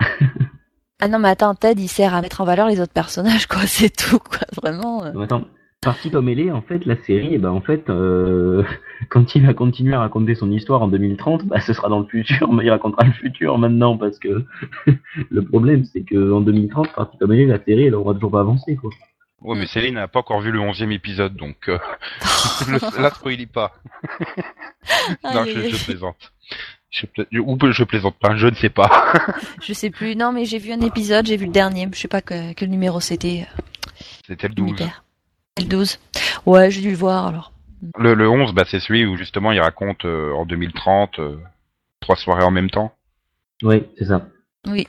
ah 1.01 1.07
non, 1.07 1.17
mais 1.17 1.29
attends, 1.29 1.55
Ted, 1.55 1.81
il 1.81 1.87
sert 1.87 2.13
à 2.13 2.21
mettre 2.21 2.41
en 2.41 2.45
valeur 2.45 2.67
les 2.67 2.79
autres 2.79 2.93
personnages, 2.93 3.47
quoi. 3.47 3.61
C'est 3.65 3.89
tout, 3.89 4.19
quoi. 4.19 4.45
Vraiment. 4.61 5.03
Euh. 5.03 5.19
Attends. 5.21 5.45
Parti 5.83 6.11
comme 6.11 6.29
elle 6.29 6.39
est, 6.39 6.51
en 6.51 6.61
fait, 6.61 6.85
la 6.85 6.95
série, 6.95 7.39
ben, 7.39 7.49
en 7.49 7.61
fait, 7.61 7.89
euh, 7.89 8.63
quand 9.09 9.33
il 9.33 9.47
va 9.47 9.55
continuer 9.55 9.95
à 9.95 9.99
raconter 9.99 10.35
son 10.35 10.51
histoire 10.51 10.83
en 10.83 10.87
2030, 10.87 11.47
bah, 11.47 11.59
ce 11.59 11.73
sera 11.73 11.89
dans 11.89 12.01
le 12.01 12.05
futur, 12.05 12.53
mais 12.53 12.65
il 12.65 12.69
racontera 12.69 13.03
le 13.03 13.13
futur 13.13 13.57
maintenant, 13.57 13.97
parce 13.97 14.19
que 14.19 14.45
le 15.31 15.43
problème, 15.43 15.83
c'est 15.85 16.03
que 16.03 16.31
en 16.31 16.41
2030, 16.41 16.93
parti 16.93 17.17
comme 17.17 17.31
elle 17.31 17.39
est, 17.39 17.45
la 17.47 17.63
série, 17.63 17.85
elle 17.85 17.95
aura 17.95 18.13
toujours 18.13 18.29
pas 18.29 18.41
avancé, 18.41 18.75
quoi. 18.75 18.91
Ouais, 19.41 19.57
mais 19.57 19.63
Mm. 19.65 19.67
Céline 19.67 19.93
n'a 19.95 20.07
pas 20.07 20.19
encore 20.19 20.41
vu 20.41 20.51
le 20.51 20.59
onzième 20.59 20.91
épisode, 20.91 21.35
donc 21.35 21.67
euh, 21.67 21.79
là, 22.99 23.09
spoilie 23.09 23.45
pas. 23.47 23.73
non, 25.23 25.45
je, 25.45 25.69
je 25.69 25.83
plaisante. 25.85 26.31
Je 26.91 27.05
pla- 27.05 27.25
ou 27.39 27.57
je 27.71 27.83
plaisante 27.83 28.15
pas, 28.19 28.35
je 28.35 28.47
ne 28.47 28.55
sais 28.55 28.69
pas. 28.69 29.13
Je 29.61 29.71
sais 29.73 29.89
plus. 29.89 30.15
Non, 30.15 30.31
mais 30.33 30.43
j'ai 30.45 30.57
vu 30.59 30.73
un 30.73 30.81
épisode, 30.81 31.25
j'ai 31.25 31.37
vu 31.37 31.45
le 31.45 31.51
dernier. 31.51 31.87
Je 31.93 31.97
sais 31.97 32.07
pas 32.09 32.21
que- 32.21 32.51
quel 32.53 32.69
numéro 32.69 32.99
c'était. 32.99 33.47
C'était 34.27 34.47
le 34.49 34.53
Je 34.57 34.61
m'y 34.61 34.71
12. 34.71 34.77
perds. 34.79 35.03
Le 35.57 35.63
12. 35.65 35.99
Ouais, 36.45 36.69
j'ai 36.69 36.81
dû 36.81 36.89
le 36.91 36.97
voir 36.97 37.27
alors. 37.27 37.53
Le, 37.97 38.13
le 38.13 38.29
11, 38.29 38.53
bah, 38.53 38.63
c'est 38.67 38.79
celui 38.81 39.05
où 39.05 39.15
justement 39.17 39.51
il 39.53 39.59
raconte 39.61 40.03
euh, 40.05 40.33
en 40.33 40.45
2030 40.45 41.19
euh, 41.19 41.37
trois 42.01 42.15
soirées 42.17 42.43
en 42.43 42.51
même 42.51 42.69
temps. 42.69 42.93
Oui, 43.63 43.83
c'est 43.97 44.05
ça. 44.05 44.27
Oui. 44.67 44.87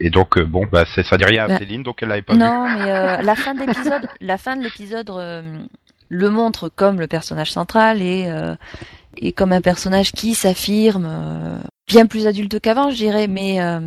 Et 0.00 0.10
donc, 0.10 0.38
euh, 0.38 0.44
bon, 0.44 0.64
bah, 0.70 0.84
c'est- 0.94 1.02
ça 1.02 1.16
dit 1.16 1.24
rien 1.24 1.44
à 1.44 1.48
Bah, 1.48 1.58
Céline, 1.58 1.82
donc 1.82 2.02
elle 2.02 2.08
l'avait 2.08 2.22
pas 2.22 2.32
vu. 2.34 2.38
Non, 2.38 2.68
mais 2.68 2.90
euh, 2.90 3.16
la 3.22 3.34
fin 3.34 3.54
de 3.54 3.60
l'épisode, 3.60 4.08
la 4.20 4.38
fin 4.38 4.56
de 4.56 4.62
l'épisode 4.62 5.10
euh, 5.10 5.42
le 6.08 6.30
montre 6.30 6.68
comme 6.68 7.00
le 7.00 7.06
personnage 7.06 7.50
central 7.52 8.00
et 8.02 8.26
euh, 8.28 8.54
et 9.16 9.32
comme 9.32 9.52
un 9.52 9.60
personnage 9.60 10.12
qui 10.12 10.34
s'affirme 10.34 11.06
euh, 11.10 11.58
bien 11.88 12.06
plus 12.06 12.26
adulte 12.26 12.60
qu'avant, 12.60 12.90
je 12.90 12.96
dirais. 12.96 13.26
Mais 13.26 13.60
euh, 13.60 13.80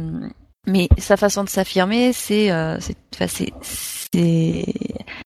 mais 0.67 0.89
sa 0.97 1.15
façon 1.17 1.43
de 1.43 1.49
s'affirmer, 1.49 2.11
c'est 2.13 2.51
euh, 2.51 2.77
c'est 2.81 2.97
enfin, 3.15 3.27
c'est 3.27 3.53
c'est 3.61 4.65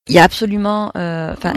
il 0.07 0.13
y 0.15 0.19
a 0.19 0.23
absolument 0.23 0.91
euh, 0.95 1.33
enfin 1.33 1.53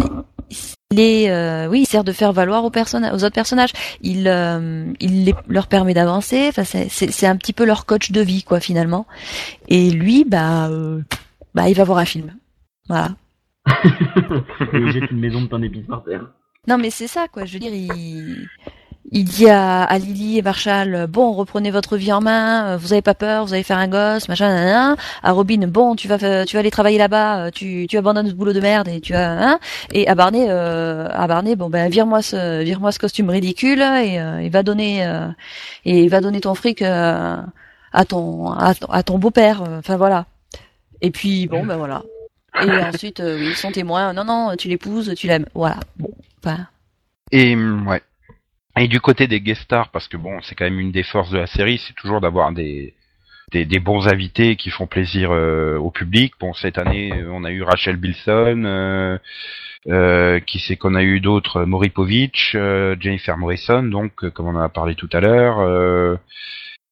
il 0.90 1.00
est, 1.00 1.30
euh, 1.30 1.68
oui, 1.68 1.80
il 1.82 1.86
sert 1.86 2.02
de 2.04 2.12
faire 2.12 2.32
valoir 2.32 2.64
aux 2.64 2.70
personnages, 2.70 3.12
aux 3.12 3.24
autres 3.24 3.34
personnages. 3.34 3.72
Il, 4.00 4.26
euh, 4.26 4.90
il 5.00 5.24
les- 5.24 5.34
leur 5.48 5.66
permet 5.66 5.92
d'avancer. 5.94 6.46
Enfin, 6.48 6.64
c'est, 6.64 6.88
c'est, 6.88 7.10
c'est 7.10 7.26
un 7.26 7.36
petit 7.36 7.52
peu 7.52 7.64
leur 7.66 7.84
coach 7.84 8.10
de 8.10 8.20
vie, 8.22 8.42
quoi, 8.42 8.58
finalement. 8.60 9.06
Et 9.68 9.90
lui, 9.90 10.24
bah, 10.24 10.68
euh, 10.68 11.02
bah, 11.54 11.68
il 11.68 11.74
va 11.74 11.84
voir 11.84 11.98
un 11.98 12.04
film. 12.06 12.34
Voilà. 12.88 13.10
Il 14.72 14.90
jette 14.92 15.10
une 15.10 15.20
maison 15.20 15.42
de 15.42 15.46
pain 15.48 15.58
d'épices 15.58 15.86
par 15.86 16.04
terre. 16.04 16.26
Non, 16.66 16.78
mais 16.78 16.88
c'est 16.90 17.06
ça, 17.06 17.26
quoi. 17.28 17.44
Je 17.44 17.52
veux 17.52 17.58
dire, 17.58 17.74
il, 17.74 18.46
il 19.10 19.24
dit 19.24 19.48
à, 19.48 19.84
à 19.84 19.98
Lily 19.98 20.38
et 20.38 20.42
Marshall, 20.42 21.06
bon, 21.08 21.32
reprenez 21.32 21.70
votre 21.70 21.96
vie 21.96 22.12
en 22.12 22.20
main. 22.20 22.72
euh, 22.72 22.76
Vous 22.76 22.92
avez 22.92 23.02
pas 23.02 23.14
peur, 23.14 23.46
vous 23.46 23.54
allez 23.54 23.62
faire 23.62 23.78
un 23.78 23.88
gosse, 23.88 24.28
machin. 24.28 24.48
nanana. 24.48 24.96
À 25.22 25.32
Robin, 25.32 25.66
bon, 25.66 25.94
tu 25.96 26.08
vas, 26.08 26.18
tu 26.44 26.56
vas 26.56 26.60
aller 26.60 26.70
travailler 26.70 26.98
là-bas. 26.98 27.46
euh, 27.46 27.50
Tu, 27.50 27.86
tu 27.88 27.96
abandonnes 27.96 28.28
ce 28.28 28.34
boulot 28.34 28.52
de 28.52 28.60
merde 28.60 28.88
et 28.88 29.00
tu 29.00 29.12
vas, 29.14 29.30
hein. 29.52 29.58
Et 29.92 30.06
à 30.08 30.14
Barney, 30.14 30.46
euh, 30.48 31.08
à 31.12 31.26
Barney, 31.26 31.56
bon, 31.56 31.70
ben, 31.70 31.90
vire-moi 31.90 32.20
ce, 32.22 32.62
vire-moi 32.62 32.92
ce 32.92 32.98
costume 32.98 33.30
ridicule 33.30 33.80
et 33.80 34.20
euh, 34.20 34.42
il 34.42 34.50
va 34.50 34.62
donner, 34.62 35.06
euh, 35.06 35.28
et 35.84 36.06
va 36.08 36.20
donner 36.20 36.40
ton 36.40 36.54
fric 36.54 36.82
euh, 36.82 37.36
à 37.92 38.04
ton, 38.04 38.50
à, 38.52 38.74
ton- 39.02 39.18
beau-père. 39.18 39.62
Enfin 39.78 39.96
voilà. 39.96 40.26
Et 41.00 41.10
puis 41.10 41.46
bon, 41.46 41.64
ben 41.64 41.76
voilà. 41.76 42.02
Et 42.60 42.70
ensuite, 42.82 43.22
oui, 43.24 43.54
son 43.54 43.70
témoin. 43.72 44.12
Non, 44.12 44.24
non, 44.24 44.54
tu 44.58 44.68
l'épouses, 44.68 45.14
tu 45.16 45.28
l'aimes. 45.28 45.46
Voilà. 45.54 45.76
Bon, 45.96 46.10
enfin. 46.44 46.66
Et 47.30 47.54
ouais. 47.56 48.02
Et 48.78 48.86
du 48.86 49.00
côté 49.00 49.26
des 49.26 49.40
guest 49.40 49.62
stars, 49.62 49.88
parce 49.90 50.06
que 50.06 50.16
bon, 50.16 50.40
c'est 50.42 50.54
quand 50.54 50.64
même 50.64 50.78
une 50.78 50.92
des 50.92 51.02
forces 51.02 51.30
de 51.30 51.38
la 51.38 51.48
série, 51.48 51.78
c'est 51.78 51.94
toujours 51.94 52.20
d'avoir 52.20 52.52
des, 52.52 52.94
des 53.50 53.80
bons 53.80 54.06
invités 54.06 54.54
qui 54.54 54.70
font 54.70 54.86
plaisir 54.86 55.32
euh, 55.32 55.76
au 55.78 55.90
public. 55.90 56.34
Bon, 56.38 56.52
cette 56.54 56.78
année, 56.78 57.12
euh, 57.12 57.28
on 57.32 57.42
a 57.42 57.50
eu 57.50 57.62
Rachel 57.62 57.96
Bilson, 57.96 59.18
euh, 59.88 60.40
qui 60.40 60.60
c'est 60.60 60.76
qu'on 60.76 60.94
a 60.94 61.02
eu 61.02 61.18
d'autres, 61.18 61.64
Maury 61.64 61.88
Povich, 61.88 62.52
euh, 62.54 62.94
Jennifer 63.00 63.36
Morrison, 63.36 63.82
donc 63.82 64.28
comme 64.30 64.46
on 64.46 64.54
en 64.54 64.60
a 64.60 64.68
parlé 64.68 64.94
tout 64.94 65.10
à 65.12 65.20
l'heure, 65.20 66.18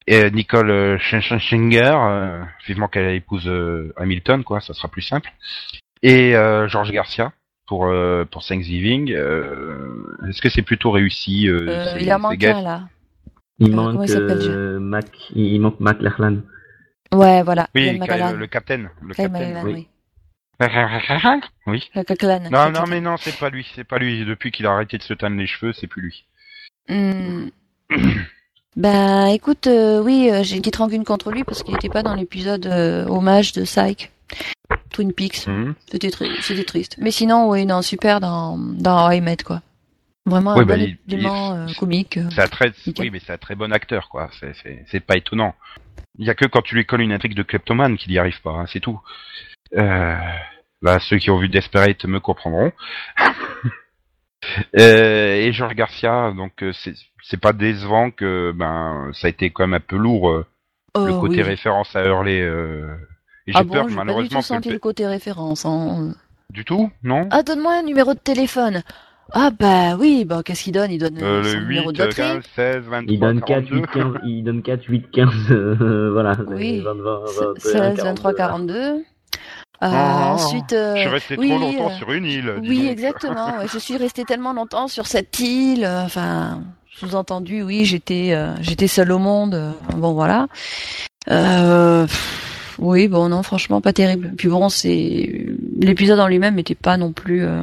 et 0.09 0.31
Nicole 0.33 0.99
Scherzinger, 0.99 2.47
vivement 2.67 2.89
qu'elle 2.89 3.15
épouse 3.15 3.49
Hamilton, 3.97 4.43
quoi, 4.43 4.61
ça 4.61 4.75
sera 4.75 4.89
plus 4.89 5.03
simple. 5.03 5.31
Et 6.03 6.33
George 6.69 6.91
Garcia 6.91 7.33
pour 7.67 7.87
euh, 7.87 8.25
pour 8.25 8.45
Thanksgiving. 8.45 9.13
euh, 9.13 10.05
Est-ce 10.29 10.41
que 10.41 10.49
c'est 10.49 10.63
plutôt 10.63 10.91
réussi 10.91 11.49
euh, 11.49 11.67
Euh, 11.69 11.95
ces- 11.99 12.05
il 12.05 12.13
en 12.13 12.19
manque 12.19 12.43
un 12.45 12.63
là. 12.63 12.83
Il 13.59 13.75
manque 13.75 14.07
il 14.09 14.17
euh, 14.17 14.79
Mac, 14.81 15.07
il 15.35 15.61
manque 15.61 15.81
Mac 15.81 16.01
Lachlan. 16.01 16.39
Ouais, 17.15 17.43
voilà. 17.43 17.69
Oui, 17.75 17.99
McCallan. 17.99 18.33
le 18.33 18.47
capitaine. 18.47 18.91
Le 19.03 19.15
capitaine. 19.15 19.63
Oui. 19.65 19.73
oui. 19.75 19.89
Non, 22.51 22.71
non, 22.71 22.85
mais 22.89 23.01
non, 23.01 23.17
c'est 23.19 23.37
pas 23.39 23.51
lui, 23.51 23.67
c'est 23.75 23.85
pas 23.85 23.99
lui. 23.99 24.25
Depuis 24.25 24.51
qu'il 24.51 24.67
a 24.67 24.73
arrêté 24.73 24.97
de 24.99 25.03
se 25.03 25.13
teindre 25.15 25.37
les 25.37 25.47
cheveux, 25.47 25.73
c'est 25.73 25.87
plus 25.87 26.03
lui. 26.03 26.25
Hmm. 26.89 27.49
Ben, 28.77 29.27
écoute, 29.29 29.67
euh, 29.67 30.03
oui, 30.03 30.31
j'ai 30.43 30.57
une 30.57 30.61
petite 30.63 30.77
rancune 30.77 31.05
contre 31.05 31.31
lui 31.31 31.45
parce 31.45 31.63
qu'il 31.63 31.73
n'était 31.73 31.89
pas 31.89 32.03
dans 32.03 32.15
l'épisode 32.15 32.67
euh, 32.67 33.07
hommage 33.07 33.53
de 33.53 33.63
Psych, 33.63 34.11
Twin 34.97 35.13
Peaks. 35.13 35.47
Mhm. 35.47 35.75
C'était 35.91 36.11
tri- 36.11 36.31
c'était 36.41 36.65
triste. 36.65 36.97
Mais 36.99 37.11
sinon, 37.11 37.51
oui, 37.51 37.67
non, 37.67 37.83
super 37.83 38.19
dans 38.19 38.57
dans 38.57 39.07
How 39.07 39.13
I 39.13 39.21
Met, 39.21 39.37
quoi. 39.45 39.61
Vraiment 40.25 40.55
Oui, 40.57 40.63
un 40.63 40.67
bah, 40.67 40.77
bon 40.79 40.83
il- 41.07 41.13
élément 41.13 41.53
euh, 41.53 41.67
comique. 41.79 42.17
euh. 42.17 42.29
Très, 42.51 42.73
Nickel. 42.87 43.05
oui, 43.05 43.11
mais 43.11 43.21
c'est 43.25 43.35
un 43.35 43.39
très 43.39 43.55
bon 43.55 43.73
acteur, 43.73 44.09
quoi. 44.09 44.31
C'est, 44.91 45.01
pas 45.01 45.17
étonnant. 45.19 45.55
Il 46.19 46.27
y 46.27 46.31
a 46.31 46.35
que 46.35 46.47
quand 46.47 46.63
tu 46.63 46.75
lui 46.75 46.87
colles 46.87 47.03
une 47.03 47.13
intrigue 47.13 47.35
de 47.35 47.43
kleptomane 47.43 47.99
qu'il 47.99 48.11
n'y 48.11 48.19
arrive 48.19 48.41
pas, 48.41 48.53
hein, 48.53 48.65
c'est 48.73 48.81
tout. 48.81 48.99
Euh, 49.77 50.17
bah, 50.81 50.99
ceux 50.99 51.19
qui 51.19 51.31
ont 51.31 51.39
vu 51.39 51.49
Desperate 51.51 52.05
me 52.07 52.21
comprendront. 52.21 52.73
Euh, 54.79 55.35
et 55.35 55.53
George 55.53 55.75
Garcia, 55.75 56.33
donc 56.37 56.63
euh, 56.63 56.73
c'est, 57.25 57.41
pas 57.41 57.53
décevant 57.53 58.11
que 58.13 58.53
ben 58.55 59.11
ça 59.13 59.27
a 59.27 59.31
été 59.31 59.51
quand 59.51 59.65
même 59.67 59.75
un 59.75 59.81
peu 59.81 59.97
lourd 59.97 60.31
euh, 60.31 60.47
le 60.95 61.13
Oh, 61.13 61.21
côté 61.21 61.37
oui. 61.37 61.43
référence 61.43 61.97
à 61.97 62.05
Hurley. 62.05 62.43
Et 63.47 63.53
j'ai 63.53 63.59
Ah 63.59 63.65
peur 63.65 63.67
bon, 63.67 63.73
que 63.73 63.77
j'ai 63.77 63.83
pas 63.83 63.89
du 63.91 63.95
malheureusement 64.07 64.41
tout 64.41 64.47
senti 64.47 64.69
le 64.71 64.79
côté 64.79 65.07
référence. 65.07 65.65
hein. 65.67 66.15
du 66.53 66.65
tout, 66.65 66.91
non? 67.03 67.29
Ah, 67.31 67.43
donne-moi 67.43 67.75
un 67.79 67.83
numéro 67.83 68.15
de 68.15 68.19
téléphone. 68.19 68.83
Ah 69.33 69.51
bah 69.51 69.97
oui, 69.99 70.25
bah 70.25 70.43
qu'est-ce 70.45 70.63
qu'il 70.65 70.73
donne? 70.73 70.91
Il 70.93 70.99
donne 70.99 71.19
Euh, 71.21 71.43
son 71.43 71.59
le 71.59 71.65
numéro 71.65 71.91
8, 71.91 71.97
de 71.97 72.03
loterie. 72.05 72.23
15, 72.23 72.43
16, 72.55 72.77
23, 72.89 73.03
Il 73.09 73.19
donne 73.21 73.41
4, 73.41 73.47
42. 73.47 73.77
8, 73.77 73.87
15, 73.93 74.05
il 74.25 74.45
donne 74.45 74.63
4, 74.63 74.85
8, 74.89 75.11
15, 75.13 75.29
euh, 75.51 76.11
voilà. 76.13 76.37
Oui. 76.49 76.81
20, 76.81 76.95
20, 76.95 77.21
21, 77.25 77.61
16, 77.61 78.05
23, 78.05 78.33
42. 78.35 78.75
42. 78.75 78.83
Euh, 78.85 79.03
Oh, 79.83 79.87
ensuite, 80.33 80.73
euh, 80.73 80.95
Je 80.95 81.01
suis 81.01 81.09
resté 81.11 81.37
oui, 81.39 81.49
trop 81.51 81.59
longtemps 81.59 81.91
euh, 81.91 81.99
sur 81.99 82.13
une 82.13 82.25
île. 82.25 82.55
Oui, 82.63 82.83
donc. 82.83 82.91
exactement. 82.93 83.47
ouais, 83.59 83.67
je 83.71 83.79
suis 83.79 83.97
restée 83.97 84.25
tellement 84.25 84.53
longtemps 84.55 84.89
sur 84.89 85.07
cette 85.07 85.39
île. 85.41 85.85
euh, 85.85 86.05
Enfin, 86.05 86.63
sous-entendu, 86.95 87.63
oui, 87.63 87.85
j'étais, 87.85 88.31
euh, 88.33 88.55
j'étais 88.61 88.87
seule 88.87 89.13
au 89.13 89.19
monde. 89.19 89.55
euh, 89.55 89.73
bon, 89.97 90.15
voilà. 90.15 90.47
Euh, 91.31 92.05
pff, 92.07 92.46
oui, 92.79 93.09
bon, 93.09 93.29
non, 93.29 93.43
franchement, 93.43 93.81
pas 93.81 93.93
terrible. 93.93 94.33
Puis 94.37 94.49
bon, 94.49 94.69
c'est 94.69 95.47
l'épisode 95.81 96.21
en 96.21 96.29
lui-même 96.29 96.55
n'était 96.57 96.75
pas 96.75 96.97
non 96.97 97.12
plus 97.12 97.45
euh, 97.45 97.62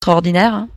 extraordinaire. 0.00 0.54
hein. 0.54 0.68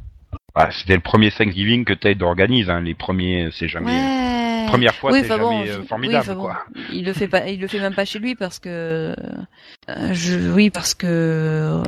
Ah, 0.55 0.69
C'était 0.71 0.95
le 0.95 1.01
premier 1.01 1.29
Thanksgiving 1.31 1.85
que 1.85 1.93
Ted 1.93 2.23
organise. 2.23 2.69
Hein. 2.69 2.81
Les 2.81 2.95
premiers, 2.95 3.49
c'est 3.53 3.67
jamais. 3.67 3.91
Ouais. 3.91 4.65
Première 4.67 4.95
fois, 4.95 5.11
Oui, 5.11 5.19
c'est 5.23 5.31
enfin 5.31 5.41
bon, 5.41 5.51
jamais 5.59 5.69
euh, 5.71 5.79
oui, 5.79 5.87
formidable, 5.87 6.27
bon, 6.35 6.41
quoi. 6.41 6.57
Il 6.91 7.05
le 7.05 7.13
fait 7.13 7.27
pas, 7.29 7.47
il 7.47 7.61
le 7.61 7.67
fait 7.67 7.79
même 7.79 7.93
pas 7.93 8.03
chez 8.05 8.19
lui 8.19 8.35
parce 8.35 8.59
que, 8.59 9.15
euh, 9.89 10.13
je, 10.13 10.51
oui, 10.51 10.69
parce 10.69 10.93
que, 10.93 11.81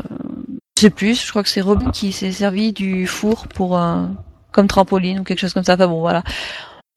je 0.77 0.81
sais 0.81 0.89
plus, 0.89 1.21
je 1.25 1.29
crois 1.29 1.43
que 1.43 1.49
c'est 1.49 1.59
Robin 1.59 1.91
qui 1.91 2.13
s'est 2.13 2.31
servi 2.31 2.71
du 2.71 3.05
four 3.05 3.47
pour, 3.47 3.77
euh, 3.77 4.05
comme 4.53 4.67
trampoline 4.67 5.19
ou 5.19 5.23
quelque 5.23 5.39
chose 5.39 5.53
comme 5.53 5.63
ça. 5.65 5.73
Enfin 5.73 5.87
bon, 5.87 5.99
voilà. 5.99 6.23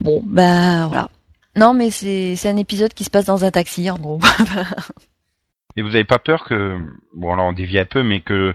Bon, 0.05 0.23
ben, 0.25 0.87
voilà. 0.87 1.09
Non, 1.57 1.75
mais 1.75 1.91
c'est, 1.91 2.37
c'est 2.37 2.49
un 2.49 2.57
épisode 2.57 2.95
qui 2.95 3.05
se 3.05 3.11
passe 3.11 3.27
dans 3.27 3.45
un 3.45 3.51
taxi, 3.51 3.91
en 3.91 3.99
gros. 3.99 4.21
Et 5.77 5.83
vous 5.83 5.95
avez 5.95 6.05
pas 6.05 6.19
peur 6.19 6.45
que, 6.45 6.79
bon 7.15 7.35
là 7.35 7.45
on 7.45 7.53
dévie 7.53 7.79
un 7.79 7.87
peu, 7.87 8.03
mais 8.03 8.21
que 8.21 8.55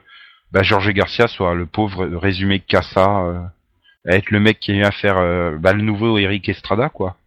bah, 0.52 0.62
Georges 0.62 0.94
Garcia 0.94 1.28
soit 1.28 1.56
le 1.56 1.66
pauvre 1.66 2.06
résumé 2.06 2.60
Cassa, 2.60 3.22
euh, 3.22 3.40
à 4.08 4.16
être 4.16 4.30
le 4.32 4.40
mec 4.40 4.60
qui 4.60 4.74
vient 4.74 4.92
faire 4.92 5.18
euh, 5.18 5.58
bah, 5.58 5.74
le 5.74 5.82
nouveau 5.82 6.18
Eric 6.18 6.48
Estrada, 6.48 6.90
quoi. 6.90 7.18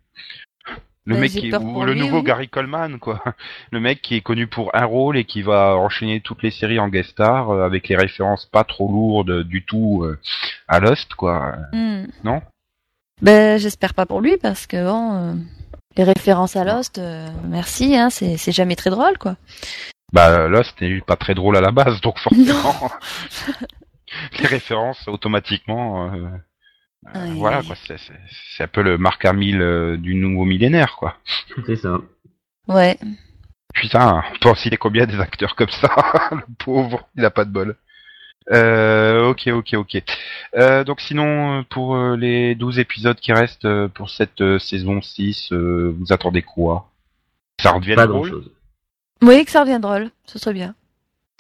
Le 1.06 1.14
Ben, 1.14 1.20
mec 1.22 1.30
qui, 1.32 1.54
ou 1.54 1.82
le 1.82 1.94
lui, 1.94 2.00
nouveau 2.00 2.18
oui. 2.18 2.24
Gary 2.24 2.48
Coleman, 2.48 2.98
quoi. 2.98 3.22
Le 3.72 3.80
mec 3.80 4.02
qui 4.02 4.16
est 4.16 4.20
connu 4.20 4.46
pour 4.46 4.74
un 4.76 4.84
rôle 4.84 5.16
et 5.16 5.24
qui 5.24 5.42
va 5.42 5.74
enchaîner 5.76 6.20
toutes 6.20 6.42
les 6.42 6.50
séries 6.50 6.78
en 6.78 6.88
guest 6.88 7.10
star 7.10 7.50
euh, 7.50 7.64
avec 7.64 7.88
les 7.88 7.96
références 7.96 8.46
pas 8.46 8.64
trop 8.64 8.88
lourdes 8.88 9.42
du 9.44 9.64
tout 9.64 10.04
euh, 10.04 10.18
à 10.68 10.78
Lost, 10.78 11.14
quoi. 11.14 11.56
Hmm. 11.72 12.04
Non? 12.22 12.42
Ben, 13.22 13.58
j'espère 13.58 13.94
pas 13.94 14.06
pour 14.06 14.20
lui 14.20 14.36
parce 14.38 14.66
que 14.66 14.82
bon, 14.84 15.14
euh, 15.14 15.34
les 15.96 16.04
références 16.04 16.56
à 16.56 16.64
Lost, 16.64 16.98
euh, 16.98 17.28
merci, 17.44 17.96
hein, 17.96 18.08
c'est, 18.10 18.36
c'est 18.36 18.52
jamais 18.52 18.76
très 18.76 18.90
drôle, 18.90 19.18
quoi. 19.18 19.36
Bah 20.12 20.48
Lost 20.48 20.80
n'est 20.80 21.00
pas 21.02 21.16
très 21.16 21.34
drôle 21.34 21.56
à 21.56 21.60
la 21.60 21.70
base, 21.70 22.00
donc 22.00 22.18
forcément 22.20 22.90
les 24.40 24.46
références 24.46 25.06
automatiquement. 25.06 26.12
euh, 26.12 26.28
euh, 27.14 27.26
voilà 27.36 27.62
quoi, 27.62 27.76
c'est 27.86 27.98
c'est- 27.98 28.12
c'est 28.56 28.64
un 28.64 28.68
peu 28.68 28.82
le 28.82 28.98
marque 28.98 29.24
à 29.24 29.32
mille 29.32 29.62
euh, 29.62 29.96
du 29.96 30.14
nouveau 30.14 30.44
millénaire 30.44 30.96
quoi. 30.96 31.16
C'est 31.66 31.76
ça. 31.76 31.98
Ouais. 32.68 32.98
Putain, 33.72 34.22
on 34.34 34.38
peut 34.40 34.48
en 34.50 34.54
citer 34.56 34.76
combien 34.76 35.06
des 35.06 35.20
acteurs 35.20 35.54
comme 35.54 35.70
ça? 35.70 35.88
Le 36.32 36.42
pauvre, 36.58 37.08
il 37.16 37.24
a 37.24 37.30
pas 37.30 37.44
de 37.44 37.50
bol. 37.52 37.76
Euh, 38.52 39.28
ok, 39.28 39.48
ok, 39.52 39.74
ok. 39.74 40.02
Euh, 40.56 40.82
donc 40.84 41.00
sinon, 41.00 41.60
euh, 41.60 41.62
pour 41.68 41.94
euh, 41.94 42.16
les 42.16 42.54
12 42.54 42.78
épisodes 42.78 43.18
qui 43.18 43.32
restent 43.32 43.64
euh, 43.64 43.88
pour 43.88 44.10
cette 44.10 44.40
euh, 44.40 44.58
saison 44.58 45.00
6, 45.02 45.52
euh, 45.52 45.94
vous 45.98 46.12
attendez 46.12 46.42
quoi? 46.42 46.90
Ça 47.60 47.72
redevienne 47.72 47.96
Pas 47.96 48.06
grand 48.06 48.18
drôle 48.18 48.30
chose. 48.30 48.50
Oui, 49.22 49.44
que 49.44 49.50
ça 49.50 49.60
revient 49.60 49.78
drôle, 49.80 50.10
ce 50.24 50.38
serait 50.38 50.54
bien. 50.54 50.74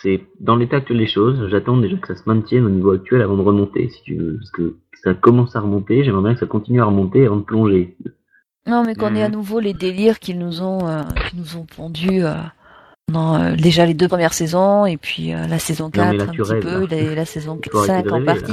c'est 0.02 0.20
dans 0.38 0.56
l'état 0.56 0.76
actuel 0.76 0.98
des 0.98 1.06
choses. 1.08 1.48
J'attends 1.50 1.78
déjà 1.78 1.96
que 1.96 2.06
ça 2.06 2.16
se 2.22 2.28
maintienne 2.28 2.64
au 2.66 2.70
niveau 2.70 2.92
actuel 2.92 3.22
avant 3.22 3.36
de 3.36 3.42
remonter, 3.42 3.88
si 3.88 4.02
tu 4.02 4.14
veux, 4.16 4.36
parce 4.36 4.50
que 4.50 4.76
ça 5.02 5.14
commence 5.14 5.56
à 5.56 5.60
remonter. 5.60 6.04
J'aimerais 6.04 6.22
bien 6.22 6.34
que 6.34 6.40
ça 6.40 6.46
continue 6.46 6.80
à 6.80 6.84
remonter 6.84 7.24
avant 7.26 7.36
de 7.36 7.42
plonger. 7.42 7.96
Non, 8.66 8.84
mais 8.84 8.94
qu'on 8.94 9.14
ait 9.14 9.22
à 9.22 9.28
Mhm. 9.28 9.34
nouveau 9.34 9.58
les 9.60 9.72
délires 9.72 10.18
qu'ils 10.18 10.38
nous 10.38 10.60
ont, 10.62 10.86
euh, 10.86 11.02
qu'ils 11.30 11.38
nous 11.40 11.56
ont 11.56 11.64
pondus 11.64 12.22
euh, 13.16 13.56
déjà 13.56 13.86
les 13.86 13.94
deux 13.94 14.08
premières 14.08 14.34
saisons 14.34 14.86
et 14.86 14.96
puis 14.96 15.32
euh, 15.34 15.46
la 15.46 15.58
saison 15.58 15.84
Non, 15.84 15.90
4 15.90 16.10
mais 16.10 16.16
là, 16.18 16.24
un 16.24 16.26
petit 16.28 16.42
rêves, 16.42 16.62
peu, 16.62 16.80
là. 16.80 16.86
les- 16.90 17.14
la 17.14 17.24
saison 17.24 17.58
Faut 17.70 17.78
arrêter 17.78 17.92
5 17.94 18.04
de 18.04 18.10
en 18.10 18.14
rêver, 18.14 18.26
partie. 18.26 18.52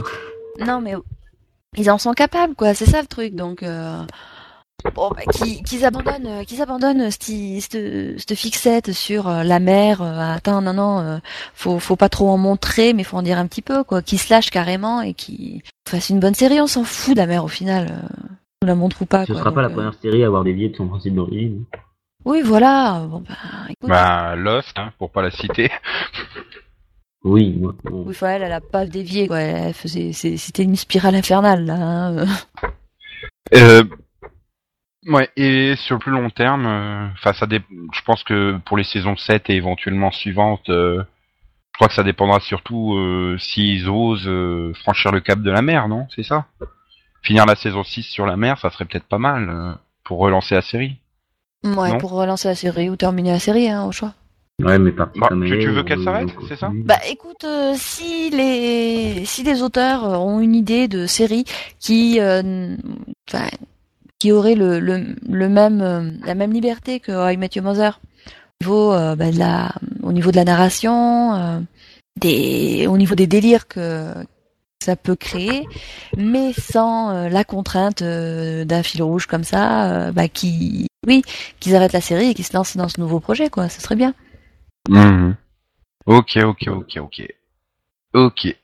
là. 0.60 0.66
Non, 0.66 0.82
mais 0.82 0.94
ils 1.78 1.90
en 1.92 1.98
sont 1.98 2.14
capables, 2.14 2.56
quoi. 2.56 2.74
C'est 2.74 2.86
ça 2.86 3.02
le 3.02 3.08
truc. 3.08 3.36
Donc, 3.36 3.62
euh, 3.64 4.02
bon, 4.96 5.10
bah, 5.10 5.22
qu'ils 5.32 5.62
qu'ils 5.64 5.86
abandonnent, 5.86 6.46
qu'ils 6.46 6.62
abandonnent 6.62 7.12
cette, 7.12 8.36
fixette 8.36 8.92
sur 8.94 9.30
la 9.30 9.60
mer. 9.60 10.02
euh, 10.02 10.36
attends, 10.36 10.62
non, 10.62 10.74
non, 10.74 11.00
euh, 11.00 11.18
faut, 11.54 11.78
faut 11.80 11.96
pas 11.96 12.10
trop 12.10 12.30
en 12.30 12.38
montrer, 12.38 12.94
mais 12.94 13.04
faut 13.04 13.18
en 13.18 13.22
dire 13.22 13.38
un 13.38 13.46
petit 13.48 13.62
peu, 13.62 13.84
quoi. 13.84 14.02
Qu'ils 14.02 14.20
se 14.20 14.34
lâchent 14.34 14.50
carrément 14.50 15.02
et 15.02 15.14
qu'ils 15.14 15.62
fassent 15.88 16.10
une 16.10 16.20
bonne 16.20 16.34
série. 16.36 16.60
On 16.62 16.68
s'en 16.68 16.84
fout 16.84 17.14
de 17.14 17.20
la 17.20 17.28
mer 17.28 17.44
au 17.44 17.48
final. 17.50 17.88
euh, 17.92 18.08
on 18.64 18.66
la 18.68 18.74
montre 18.76 19.04
ou 19.04 19.06
pas. 19.06 19.26
Ce 19.26 19.34
quoi. 19.34 19.42
sera 19.42 19.52
pas 19.54 19.62
la 19.62 19.70
première 19.70 19.94
série 20.02 20.24
à 20.24 20.28
avoir 20.28 20.44
dévié 20.44 20.70
de 20.70 20.76
son 20.76 20.88
principe 20.88 21.14
d'origine. 21.14 21.64
Oui, 22.28 22.42
voilà. 22.42 23.06
Bon, 23.10 23.22
bah, 23.22 23.36
écoute. 23.70 23.88
Bah, 23.88 24.36
Lost, 24.36 24.78
hein, 24.78 24.92
pour 24.98 25.12
pas 25.12 25.22
la 25.22 25.32
citer. 25.32 25.72
Oui. 27.24 27.60
Oui, 27.92 28.06
enfin, 28.10 28.30
elle, 28.30 28.44
elle 28.44 28.54
a 28.54 28.62
pas 28.62 28.86
dévié, 28.86 29.28
quoi. 29.28 29.40
Elle 29.40 29.74
faisait, 29.74 30.14
c'est- 30.14 30.38
c'était 30.38 30.64
une 30.64 30.76
spirale 30.78 31.16
infernale, 31.16 31.66
là. 31.66 31.76
hein. 31.76 32.26
Euh, 33.54 33.84
ouais, 35.08 35.30
et 35.36 35.76
sur 35.76 35.96
le 35.96 36.00
plus 36.00 36.12
long 36.12 36.30
terme, 36.30 36.66
euh, 36.68 37.08
enfin 37.14 37.34
ça 37.34 37.46
dé- 37.48 37.62
je 37.92 38.02
pense 38.02 38.24
que 38.24 38.58
pour 38.66 38.78
les 38.78 38.84
saisons 38.84 39.18
7 39.18 39.50
et 39.50 39.56
éventuellement 39.56 40.12
suivantes, 40.12 40.70
euh, 40.70 41.04
je 41.74 41.78
crois 41.78 41.88
que 41.88 41.96
ça 41.96 42.04
dépendra 42.04 42.40
surtout 42.40 42.96
euh, 42.96 43.38
s'ils 43.40 43.90
osent 43.90 44.28
euh, 44.28 44.74
franchir 44.76 45.12
le 45.12 45.20
cap 45.20 45.42
de 45.42 45.52
la 45.52 45.62
mer, 45.64 45.88
non? 45.90 46.08
C'est 46.16 46.24
ça? 46.24 46.46
Finir 47.24 47.46
la 47.46 47.56
saison 47.56 47.84
6 47.84 48.04
sur 48.04 48.26
la 48.26 48.38
mer, 48.38 48.58
ça 48.60 48.70
serait 48.70 48.86
peut-être 48.86 49.08
pas 49.08 49.18
mal 49.20 49.50
euh, 49.50 49.74
pour 50.04 50.20
relancer 50.20 50.56
la 50.56 50.62
série. 50.62 50.98
Ouais, 51.64 51.90
Non. 51.92 51.98
pour 51.98 52.12
relancer 52.12 52.48
la 52.48 52.56
série 52.56 52.90
ou 52.90 52.96
terminer 52.96 53.32
la 53.32 53.40
série, 53.40 53.68
hein, 53.70 53.86
au 53.86 53.92
choix. 53.92 54.14
Ouais, 54.64 54.80
mais 54.80 54.92
Bah, 54.92 55.10
tu- 55.14 55.68
veux 55.68 55.84
qu'elle 55.84 56.04
s'arrête, 56.04 56.30
c'est 56.48 56.56
ça. 56.56 56.72
Bah 56.74 56.98
écoute, 57.10 57.44
euh, 57.44 57.74
si 57.78 58.32
les 58.32 59.24
si 59.26 59.44
les 59.44 59.62
auteurs 59.62 60.04
euh, 60.06 60.18
ont 60.18 60.40
une 60.40 60.56
idée 60.56 60.88
de 60.88 61.06
série 61.06 61.46
qui 61.80 62.20
euh, 62.20 62.76
qui 64.20 64.32
aurait 64.32 64.56
le, 64.56 64.80
le, 64.80 65.16
le 65.30 65.50
même 65.50 65.82
euh, 65.82 66.10
la 66.26 66.34
même 66.34 66.52
liberté 66.54 67.00
que 67.00 67.32
I 67.32 67.38
Met 67.38 67.50
Your 67.56 67.66
Mother 67.66 68.00
au 68.62 68.64
niveau 68.66 68.94
euh, 68.94 69.16
bah, 69.16 69.30
de 69.32 69.38
la 69.38 69.76
au 70.02 70.12
niveau 70.12 70.32
de 70.32 70.38
la 70.38 70.44
narration, 70.46 71.36
euh, 71.36 71.60
des 72.20 72.88
au 72.88 72.98
niveau 72.98 73.14
des 73.14 73.28
délires 73.28 73.68
que 73.68 74.12
ça 74.88 74.96
peut 74.96 75.18
créer, 75.18 75.68
mais 76.16 76.54
sans 76.54 77.12
euh, 77.12 77.28
la 77.28 77.44
contrainte 77.44 78.02
euh, 78.02 78.64
d'un 78.64 78.84
fil 78.84 79.04
rouge 79.04 79.26
comme 79.26 79.44
ça, 79.44 79.92
euh, 79.92 80.12
bah, 80.14 80.30
qui 80.30 80.88
oui, 81.06 81.24
qu'ils 81.60 81.76
arrêtent 81.76 81.92
la 81.92 82.00
série 82.00 82.30
et 82.30 82.34
qu'ils 82.34 82.46
se 82.46 82.56
lancent 82.56 82.78
dans 82.78 82.88
ce 82.88 83.02
nouveau 83.02 83.20
projet 83.20 83.50
quoi, 83.50 83.68
ça 83.68 83.82
serait 83.82 83.98
bien. 83.98 84.14
Mhm. 84.88 85.36
Ok, 86.06 86.38
ok, 86.42 86.68
ok, 86.70 87.00
ok. 87.02 87.28
Ok. 88.14 88.56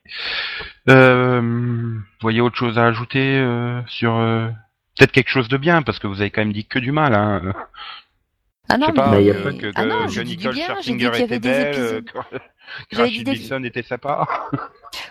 Vous 0.88 2.02
voyez 2.22 2.40
autre 2.40 2.56
chose 2.56 2.78
à 2.78 2.86
ajouter 2.86 3.46
sur 3.88 4.14
peut-être 4.96 5.12
quelque 5.12 5.30
chose 5.30 5.50
de 5.50 5.58
bien 5.58 5.82
parce 5.82 6.00
que 6.00 6.08
vous 6.08 6.22
avez 6.22 6.32
quand 6.32 6.42
même 6.42 6.54
dit 6.54 6.66
que 6.66 6.80
du 6.80 6.94
mal. 6.94 7.14
Hein. 7.14 7.54
Ah 8.70 8.78
non, 8.78 8.88
je 8.88 8.92
sais 8.92 8.96
pas, 8.96 9.10
a 9.12 9.16
euh, 9.18 9.52
que, 9.54 9.72
ah 9.76 9.86
non, 9.86 10.08
que 10.08 10.22
Nicole 10.22 10.54
bien, 10.54 10.66
Scherzinger 10.68 10.98
qu'il 10.98 11.04
y 11.04 11.08
avait 11.08 11.20
était 11.24 11.40
des 11.40 11.50
belle, 11.50 11.68
épisodes. 11.68 12.06
euh, 12.16 12.40
que 12.90 12.96
Rachid 12.98 13.26
des- 13.26 13.32
Wilson 13.32 13.64
était 13.66 13.84
sympa. 13.84 14.26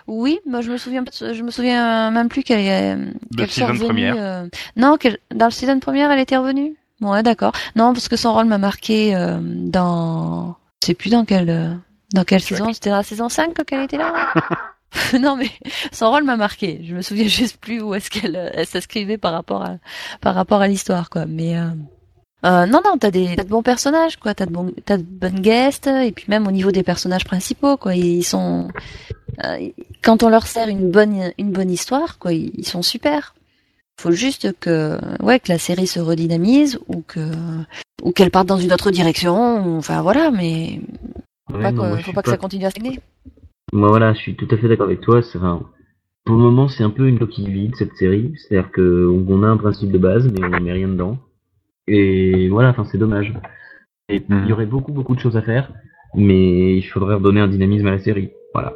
Oui, 0.07 0.39
moi 0.47 0.61
je 0.61 0.71
me 0.71 0.77
souviens, 0.77 1.03
je 1.11 1.41
me 1.43 1.51
souviens 1.51 2.09
même 2.11 2.29
plus 2.29 2.43
qu'elle 2.43 2.59
est, 2.59 2.97
qu'elle 3.37 3.49
soit 3.51 3.67
saison 3.67 3.73
revenue. 3.73 3.85
première. 3.85 4.15
euh, 4.17 4.47
Non, 4.75 4.97
dans 5.33 5.45
le 5.45 5.51
season 5.51 5.79
première, 5.79 6.11
elle 6.11 6.19
était 6.19 6.37
revenue. 6.37 6.75
Ouais, 7.01 7.21
d'accord. 7.21 7.51
Non, 7.75 7.93
parce 7.93 8.07
que 8.07 8.15
son 8.15 8.33
rôle 8.33 8.45
m'a 8.45 8.57
marqué 8.57 9.15
euh, 9.15 9.37
dans, 9.41 10.55
je 10.81 10.87
sais 10.87 10.93
plus 10.95 11.09
dans 11.11 11.25
quelle, 11.25 11.49
euh, 11.49 11.73
dans 12.13 12.23
quelle 12.23 12.41
saison. 12.41 12.73
C'était 12.73 12.89
dans 12.89 12.97
la 12.97 13.03
saison 13.03 13.29
5 13.29 13.53
qu'elle 13.65 13.81
était 13.83 13.97
là. 13.97 14.33
non, 15.19 15.35
mais 15.35 15.49
son 15.91 16.09
rôle 16.11 16.23
m'a 16.23 16.37
marqué. 16.37 16.81
Je 16.83 16.95
me 16.95 17.01
souviens 17.01 17.27
juste 17.27 17.57
plus 17.57 17.81
où 17.81 17.93
est-ce 17.93 18.09
qu'elle, 18.09 18.35
euh, 18.35 18.49
elle 18.53 18.65
s'inscrivait 18.65 19.17
par 19.17 19.31
rapport 19.33 19.63
à, 19.63 19.75
par 20.21 20.33
rapport 20.33 20.61
à 20.61 20.67
l'histoire, 20.67 21.09
quoi. 21.09 21.25
Mais 21.27 21.55
euh, 22.45 22.65
non, 22.65 22.81
non, 22.83 22.97
t'as 22.99 23.11
des, 23.11 23.35
t'as 23.35 23.43
de 23.43 23.49
bons 23.49 23.63
personnages, 23.63 24.17
quoi. 24.17 24.33
T'as 24.33 24.45
de 24.45 24.51
bons, 24.51 24.73
t'as 24.85 24.97
de 24.97 25.03
bonnes 25.03 25.39
guests, 25.39 25.87
et 25.87 26.11
puis 26.11 26.25
même 26.27 26.47
au 26.47 26.51
niveau 26.51 26.71
des 26.71 26.83
personnages 26.83 27.25
principaux, 27.25 27.77
quoi. 27.77 27.95
Ils 27.95 28.23
sont, 28.23 28.67
euh, 29.43 29.69
quand 30.03 30.23
on 30.23 30.29
leur 30.29 30.45
sert 30.47 30.67
une 30.67 30.91
bonne, 30.91 31.31
une 31.37 31.51
bonne 31.51 31.71
histoire, 31.71 32.19
quoi, 32.19 32.33
ils, 32.33 32.65
sont 32.65 32.81
super. 32.81 33.33
Faut 33.99 34.11
juste 34.11 34.53
que, 34.59 34.97
ouais, 35.23 35.39
que 35.39 35.49
la 35.51 35.59
série 35.59 35.87
se 35.87 35.99
redynamise 35.99 36.79
ou 36.87 37.01
que, 37.07 37.19
ou 38.01 38.11
qu'elle 38.11 38.31
parte 38.31 38.47
dans 38.47 38.57
une 38.57 38.73
autre 38.73 38.91
direction. 38.91 39.65
ou- 39.65 39.77
Enfin 39.77 40.01
voilà, 40.01 40.31
mais 40.31 40.81
faut 41.49 41.57
Ouais, 41.57 41.63
pas, 41.63 41.71
non, 41.71 41.95
que, 41.95 42.01
faut 42.01 42.13
pas 42.13 42.23
que 42.23 42.29
ça 42.29 42.37
continue 42.37 42.65
à 42.65 42.71
stagner. 42.71 42.99
Moi, 43.71 43.89
voilà, 43.89 44.13
je 44.13 44.19
suis 44.19 44.35
tout 44.35 44.47
à 44.51 44.57
fait 44.57 44.67
d'accord 44.67 44.87
avec 44.87 45.01
toi. 45.01 45.19
Enfin, 45.35 45.61
pour 46.25 46.35
le 46.35 46.41
moment, 46.41 46.67
c'est 46.67 46.83
un 46.83 46.89
peu 46.89 47.07
une 47.07 47.19
coquille 47.19 47.49
vide 47.49 47.75
cette 47.77 47.95
série. 47.95 48.33
C'est-à-dire 48.35 48.71
que 48.71 49.07
on 49.07 49.25
on 49.29 49.43
a 49.43 49.47
un 49.47 49.57
principe 49.57 49.91
de 49.91 49.97
base, 49.97 50.27
mais 50.31 50.43
on 50.43 50.61
met 50.61 50.71
rien 50.73 50.87
dedans. 50.89 51.17
Et 51.87 52.49
voilà, 52.49 52.69
enfin, 52.69 52.85
c'est 52.91 52.97
dommage. 52.97 53.33
Et 54.09 54.23
il 54.29 54.47
y 54.47 54.53
aurait 54.53 54.65
beaucoup, 54.65 54.91
beaucoup 54.91 55.15
de 55.15 55.19
choses 55.19 55.37
à 55.37 55.41
faire, 55.41 55.71
mais 56.15 56.77
il 56.77 56.83
faudrait 56.83 57.15
redonner 57.15 57.41
un 57.41 57.47
dynamisme 57.47 57.87
à 57.87 57.91
la 57.91 57.99
série. 57.99 58.31
Voilà. 58.53 58.73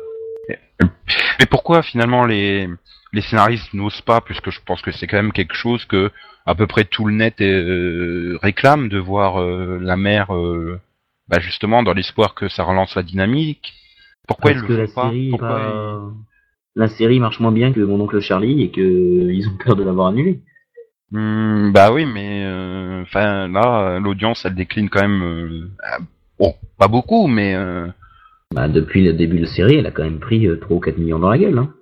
Mais 1.39 1.45
pourquoi 1.49 1.83
finalement 1.83 2.25
les 2.25 2.67
les 3.13 3.21
scénaristes 3.21 3.73
n'osent 3.73 4.01
pas, 4.01 4.19
puisque 4.21 4.49
je 4.51 4.59
pense 4.65 4.81
que 4.81 4.91
c'est 4.91 5.07
quand 5.07 5.17
même 5.17 5.31
quelque 5.31 5.53
chose 5.55 5.85
que 5.85 6.11
à 6.45 6.55
peu 6.55 6.67
près 6.67 6.83
tout 6.85 7.05
le 7.05 7.13
net 7.13 7.39
euh, 7.41 8.37
réclame 8.41 8.89
de 8.89 8.99
voir 8.99 9.39
euh, 9.41 9.79
la 9.81 9.95
mer, 9.97 10.35
euh, 10.35 10.79
bah 11.27 11.39
justement 11.39 11.83
dans 11.83 11.93
l'espoir 11.93 12.35
que 12.35 12.47
ça 12.49 12.63
relance 12.63 12.95
la 12.95 13.03
dynamique. 13.03 13.73
Pourquoi 14.27 14.51
Parce 14.51 14.63
ils 14.63 14.67
que 14.67 14.73
le 14.73 14.79
la 14.79 14.87
font 14.87 14.93
pas 14.93 15.11
Pourquoi 15.29 16.13
la 16.75 16.87
série 16.89 17.19
marche 17.19 17.39
moins 17.39 17.51
bien 17.51 17.71
que 17.71 17.79
mon 17.79 17.99
oncle 18.01 18.19
Charlie 18.19 18.61
et 18.63 18.71
que 18.71 18.81
ils 18.81 19.47
ont 19.47 19.57
peur 19.57 19.75
de 19.75 19.83
l'avoir 19.83 20.07
annulé. 20.07 20.39
ils- 21.11 21.17
Hmm, 21.17 21.71
Bah 21.71 21.91
oui, 21.93 22.05
mais 22.05 22.43
enfin 23.07 23.47
là 23.47 23.99
l'audience 23.99 24.45
elle 24.45 24.55
décline 24.55 24.89
quand 24.89 25.01
même. 25.01 25.23
euh, 25.23 25.67
ah, 25.83 25.97
bon, 26.39 26.53
pas 26.77 26.87
beaucoup, 26.87 27.27
mais 27.27 27.55
euh, 27.55 27.87
Bah, 28.53 28.67
depuis 28.67 29.03
le 29.03 29.13
début 29.13 29.37
de 29.37 29.45
la 29.45 29.51
série, 29.51 29.75
elle 29.75 29.87
a 29.87 29.91
quand 29.91 30.03
même 30.03 30.19
pris 30.19 30.47
euh, 30.47 30.57
3 30.59 30.77
ou 30.77 30.79
4 30.79 30.97
millions 30.97 31.19
dans 31.19 31.29
la 31.29 31.37
gueule. 31.37 31.57
Hein. 31.57 31.73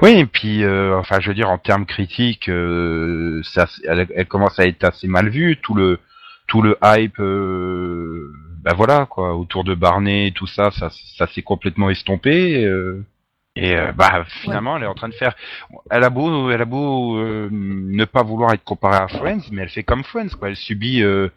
Oui, 0.00 0.10
et 0.18 0.26
puis, 0.26 0.64
euh, 0.64 0.96
enfin, 0.98 1.20
je 1.20 1.28
veux 1.28 1.34
dire, 1.34 1.50
en 1.50 1.58
termes 1.58 1.86
critiques, 1.86 2.48
euh, 2.48 3.40
ça, 3.44 3.66
elle, 3.86 4.08
elle 4.14 4.26
commence 4.26 4.58
à 4.58 4.66
être 4.66 4.82
assez 4.82 5.06
mal 5.06 5.28
vue. 5.28 5.58
Tout 5.62 5.74
le, 5.74 5.98
tout 6.48 6.62
le 6.62 6.76
hype, 6.82 7.20
euh, 7.20 8.32
ben 8.64 8.74
voilà, 8.74 9.06
quoi, 9.06 9.36
autour 9.36 9.62
de 9.62 9.74
Barney 9.74 10.28
et 10.28 10.32
tout 10.32 10.48
ça, 10.48 10.70
ça, 10.72 10.88
ça 11.16 11.26
s'est 11.28 11.42
complètement 11.42 11.90
estompé. 11.90 12.66
Euh, 13.58 13.60
et 13.60 13.76
euh, 13.76 13.92
bah, 13.92 14.24
finalement, 14.28 14.76
elle 14.76 14.84
est 14.84 14.86
en 14.86 14.94
train 14.94 15.08
de 15.08 15.14
faire. 15.14 15.34
Elle 15.90 16.04
a 16.04 16.10
beau, 16.10 16.50
elle 16.50 16.60
a 16.62 16.64
beau 16.64 17.16
euh, 17.18 17.48
ne 17.50 18.04
pas 18.04 18.22
vouloir 18.22 18.52
être 18.52 18.64
comparée 18.64 18.96
à 19.02 19.08
Friends, 19.08 19.42
mais 19.50 19.62
elle 19.62 19.68
fait 19.68 19.82
comme 19.82 20.04
Friends, 20.04 20.30
quoi. 20.38 20.48
Elle 20.48 20.56
subit, 20.56 21.02
euh, 21.02 21.28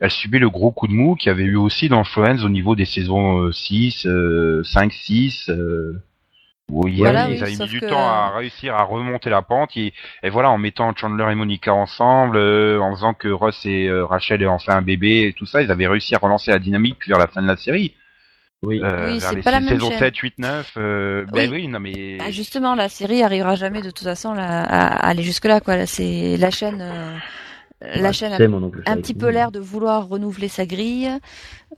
elle 0.00 0.10
subit 0.10 0.38
le 0.38 0.50
gros 0.50 0.70
coup 0.72 0.86
de 0.86 0.92
mou 0.92 1.14
qu'il 1.16 1.28
y 1.28 1.30
avait 1.30 1.44
eu 1.44 1.56
aussi 1.56 1.88
dans 1.88 2.04
Friends 2.04 2.44
au 2.44 2.48
niveau 2.48 2.74
des 2.76 2.84
saisons 2.84 3.40
euh, 3.40 3.52
6, 3.52 4.06
euh, 4.06 4.62
5, 4.64 4.92
6. 4.92 5.48
Euh, 5.50 6.00
où 6.70 6.88
il 6.88 6.94
y 6.94 6.98
Voilà, 7.00 7.24
a- 7.24 7.28
oui, 7.28 7.34
ils 7.36 7.42
avaient 7.42 7.56
mis 7.56 7.68
du 7.68 7.78
que- 7.80 7.84
temps 7.86 8.08
à 8.08 8.30
réussir 8.38 8.74
à 8.74 8.84
remonter 8.84 9.28
la 9.28 9.42
pente 9.42 9.76
et, 9.76 9.92
et 10.22 10.30
voilà 10.30 10.48
en 10.50 10.56
mettant 10.56 10.94
Chandler 10.96 11.26
et 11.30 11.34
Monica 11.34 11.74
ensemble, 11.74 12.38
euh, 12.38 12.80
en 12.80 12.90
faisant 12.94 13.12
que 13.12 13.28
Ross 13.28 13.66
et 13.66 13.86
euh, 13.86 14.06
Rachel 14.06 14.40
aient 14.42 14.46
enfin 14.46 14.76
un 14.76 14.80
bébé 14.82 15.24
et 15.26 15.32
tout 15.34 15.44
ça, 15.44 15.60
ils 15.60 15.70
avaient 15.70 15.86
réussi 15.86 16.14
à 16.14 16.18
relancer 16.18 16.52
la 16.52 16.58
dynamique 16.58 17.06
vers 17.06 17.18
la 17.18 17.26
fin 17.26 17.42
de 17.42 17.46
la 17.46 17.58
série. 17.58 17.92
Oui. 18.64 18.80
Euh, 18.82 19.12
Oui, 19.12 19.20
c'est 19.20 19.42
pas 19.42 19.50
la 19.50 19.60
même 19.60 19.68
saisons 19.68 19.90
chaîne. 19.90 19.98
7, 19.98 20.16
8, 20.16 20.38
9. 20.38 20.72
Euh, 20.76 21.24
Ben 21.32 21.50
Oui. 21.50 21.68
non 21.68 21.80
mais 21.80 22.18
Ah, 22.20 22.30
justement, 22.30 22.74
la 22.74 22.88
série 22.88 23.22
arrivera 23.22 23.54
jamais 23.56 23.80
de 23.82 23.90
toute 23.90 24.04
façon 24.04 24.32
là, 24.34 24.62
à, 24.64 25.06
aller 25.08 25.22
jusque 25.22 25.44
là, 25.44 25.60
quoi. 25.60 25.76
Là, 25.76 25.86
C'est 25.86 26.36
la 26.36 26.50
chaîne, 26.50 26.80
euh, 26.80 27.16
la 27.82 28.02
Bah, 28.02 28.12
chaîne 28.12 28.32
a 28.32 28.36
oncle 28.56 28.80
un 28.80 28.84
Charlie. 28.84 29.02
petit 29.02 29.14
peu 29.14 29.28
l'air 29.28 29.50
de 29.50 29.60
vouloir 29.60 30.08
renouveler 30.08 30.48
sa 30.48 30.66
grille. 30.66 31.10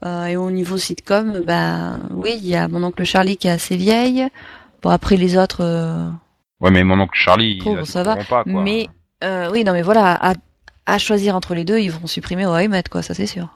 Euh, 0.05 0.25
et 0.25 0.37
au 0.37 0.51
niveau 0.51 0.77
sitcom, 0.77 1.41
bah 1.45 1.97
oui, 2.11 2.31
il 2.37 2.47
y 2.47 2.55
a 2.55 2.67
mon 2.67 2.83
oncle 2.83 3.03
Charlie 3.03 3.35
qui 3.37 3.47
est 3.47 3.51
assez 3.51 3.75
vieille. 3.77 4.27
Bon 4.83 4.91
après 4.91 5.17
les 5.17 5.37
autres, 5.37 5.61
euh, 5.63 6.07
ouais 6.61 6.69
mais 6.69 6.83
mon 6.83 6.99
oncle 6.99 7.15
Charlie, 7.17 7.57
Pauvre, 7.57 7.79
ils 7.81 7.85
ça 7.87 8.03
va, 8.03 8.15
pas 8.17 8.43
quoi. 8.43 8.61
mais 8.61 8.87
euh, 9.23 9.49
oui, 9.51 9.63
non 9.63 9.73
mais 9.73 9.81
voilà, 9.81 10.13
à, 10.13 10.33
à 10.85 10.97
choisir 10.99 11.35
entre 11.35 11.55
les 11.55 11.65
deux, 11.65 11.79
ils 11.79 11.89
vont 11.91 12.05
supprimer 12.05 12.45
Oimet, 12.45 12.83
quoi, 12.91 13.01
ça 13.01 13.15
c'est 13.15 13.25
sûr. 13.25 13.49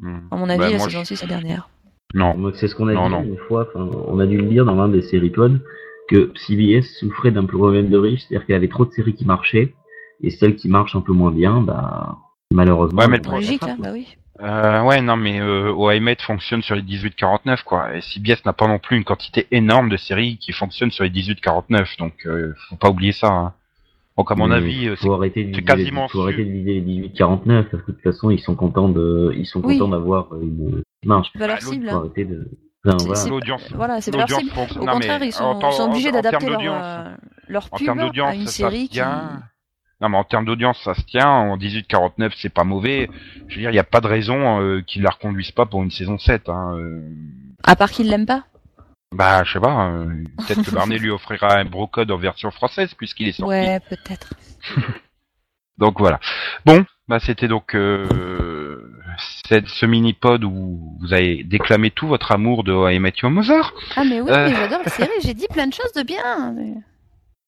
Hmm. 0.00 0.18
À 0.30 0.36
mon 0.36 0.48
avis, 0.48 0.58
Bah, 0.60 0.70
la 0.70 0.76
moi, 0.78 0.86
saison 0.88 1.00
je- 1.00 1.04
6 1.06 1.16
c'est 1.16 1.26
la 1.26 1.34
dernière. 1.34 1.68
Non. 2.14 2.52
C'est 2.54 2.68
ce 2.68 2.74
qu'on 2.74 2.88
a 2.88 2.94
Non, 2.94 3.06
dit 3.08 3.12
non. 3.14 3.22
une 3.22 3.36
fois, 3.36 3.66
enfin, 3.68 3.88
on 4.06 4.18
a 4.18 4.26
dû 4.26 4.38
le 4.38 4.46
dire 4.48 4.64
dans 4.64 4.74
l'un 4.74 4.88
des 4.88 5.02
séries 5.02 5.30
Pod, 5.30 5.60
que 6.08 6.32
CBS 6.36 6.82
souffrait 6.98 7.30
d'un 7.30 7.44
problème 7.44 7.90
de 7.90 7.98
riche, 7.98 8.22
c'est-à-dire 8.22 8.46
qu'il 8.46 8.52
y 8.54 8.56
avait 8.56 8.68
trop 8.68 8.86
de 8.86 8.90
séries 8.92 9.14
qui 9.14 9.24
marchaient, 9.26 9.74
et 10.22 10.30
celles 10.30 10.56
qui 10.56 10.68
marchent 10.68 10.96
un 10.96 11.00
peu 11.02 11.12
moins 11.12 11.30
bien, 11.30 11.60
bah, 11.60 12.16
malheureusement. 12.52 13.02
Ouais, 13.02 13.08
mais 13.08 13.18
le 13.18 13.30
Logique, 13.30 13.60
rattrape, 13.60 13.78
hein, 13.78 13.82
bah 13.82 13.90
oui. 13.92 14.06
Euh, 14.40 14.82
ouais, 14.84 15.02
non, 15.02 15.16
mais 15.16 15.40
euh, 15.40 15.72
OIMET 15.72 16.16
fonctionne 16.20 16.62
sur 16.62 16.76
les 16.76 16.82
18-49, 16.82 17.64
quoi. 17.64 17.96
Et 17.96 18.00
CBS 18.00 18.44
n'a 18.46 18.52
pas 18.52 18.68
non 18.68 18.78
plus 18.78 18.96
une 18.96 19.04
quantité 19.04 19.46
énorme 19.50 19.88
de 19.88 19.96
séries 19.96 20.38
qui 20.38 20.52
fonctionnent 20.52 20.92
sur 20.92 21.02
les 21.04 21.10
18-49, 21.10 21.98
donc 21.98 22.14
euh, 22.24 22.54
faut 22.68 22.76
pas 22.76 22.88
oublier 22.88 23.12
ça. 23.12 23.26
Hein. 23.32 23.52
Donc 24.16 24.30
à 24.32 24.34
mon 24.36 24.48
Mais 24.48 24.54
avis, 24.54 24.88
euh, 24.88 24.96
c'est 24.96 25.06
faut 25.06 25.12
arrêter 25.14 25.42
de 25.44 25.48
viser 25.50 25.62
quasiment 25.62 26.08
faut 26.08 26.22
arrêter 26.22 26.44
de 26.44 26.50
viser 26.50 26.80
les 26.80 27.08
18-49 27.10 27.64
parce 27.70 27.82
que 27.84 27.90
de 27.90 27.96
toute 27.96 28.02
façon 28.02 28.30
ils 28.30 28.40
sont 28.40 28.54
contents 28.56 28.88
de, 28.88 29.32
ils 29.36 29.46
sont 29.46 29.60
Oui. 29.62 29.78
contents 29.78 29.90
d'avoir 29.90 30.28
une 30.40 30.82
marge. 31.04 31.30
Pas 31.32 31.46
leur 31.46 31.50
Ah, 31.50 31.60
l'autre 31.60 31.72
cible. 31.72 31.88
Hein. 31.88 31.96
arrêter 31.98 32.24
de. 32.24 32.48
Enfin, 32.86 32.96
voilà. 33.00 33.14
c'est- 33.16 33.28
l'audience. 33.30 33.72
Voilà, 33.72 34.00
c'est 34.00 34.10
pas 34.10 34.18
leur 34.18 34.28
l'audience 34.28 34.68
cible. 34.68 34.80
Au 34.80 34.84
non, 34.84 34.92
contraire, 34.92 35.18
mais 35.20 35.28
ils 35.28 35.32
sont, 35.32 35.44
en 35.44 35.58
temps- 35.58 35.70
ils 35.70 35.74
sont 35.74 35.90
obligés 35.90 36.12
d'adapter 36.12 36.38
termes 36.46 36.50
leur, 36.50 36.58
d'audience, 36.60 36.82
euh, 36.84 37.16
leur 37.48 37.68
En 37.72 37.76
pub 37.76 37.86
termes 37.86 37.98
d'audience, 38.00 38.30
à 38.32 38.34
une 38.34 38.46
ça, 38.46 38.52
série 38.52 38.76
se 38.84 38.86
qui... 38.86 38.88
tient. 38.90 39.42
Non, 40.00 40.08
mais 40.10 40.16
en 40.16 40.24
termes 40.24 40.44
d'audience, 40.44 40.80
ça 40.84 40.94
se 40.94 41.02
tient. 41.02 41.28
En 41.28 41.56
18-49, 41.56 42.32
c'est 42.36 42.48
pas 42.54 42.62
mauvais. 42.62 43.10
Je 43.48 43.56
veux 43.56 43.60
dire, 43.62 43.70
il 43.70 43.74
n'y 43.74 43.78
a 43.80 43.84
pas 43.84 44.00
de 44.00 44.06
raison 44.06 44.60
euh, 44.60 44.80
qu'ils 44.80 45.02
la 45.02 45.10
reconduisent 45.10 45.50
pas 45.50 45.66
pour 45.66 45.82
une 45.82 45.90
saison 45.90 46.18
7. 46.18 46.48
Hein. 46.48 46.76
euh. 46.78 47.02
À 47.64 47.74
part 47.74 47.90
qu'ils 47.90 48.08
l'aiment 48.08 48.24
pas? 48.26 48.44
Bah, 49.12 49.42
je 49.42 49.54
sais 49.54 49.60
pas. 49.60 49.88
euh, 49.88 50.22
Peut-être 50.46 50.62
que 50.62 50.70
Barney 50.70 50.98
lui 50.98 51.10
offrira 51.10 51.56
un 51.56 51.64
brocode 51.64 52.10
en 52.12 52.16
version 52.16 52.50
française 52.52 52.94
puisqu'il 52.94 53.26
est 53.26 53.32
sorti. 53.32 53.48
Ouais, 53.50 53.80
peut-être. 53.88 54.34
Donc 55.78 55.98
voilà. 55.98 56.20
Bon, 56.66 56.84
bah 57.08 57.18
c'était 57.20 57.46
donc 57.48 57.74
euh, 57.74 58.92
cette- 59.48 59.68
ce 59.68 59.86
mini-pod 59.86 60.44
où 60.44 60.96
vous 61.00 61.12
avez 61.12 61.42
déclamé 61.44 61.90
tout 61.90 62.06
votre 62.06 62.32
amour 62.32 62.64
de 62.64 62.90
I 62.92 62.98
Met 62.98 63.14
Your 63.22 63.30
Mother. 63.30 63.72
Ah 63.96 64.04
mais 64.04 64.20
oui, 64.20 64.30
Euh. 64.30 64.48
mais 64.48 64.54
j'adore 64.56 64.80
la 64.84 64.90
série, 64.90 65.10
j'ai 65.22 65.34
dit 65.34 65.46
plein 65.52 65.66
de 65.66 65.72
choses 65.74 65.92
de 65.92 66.02
bien. 66.02 66.52
mais- 66.56 66.74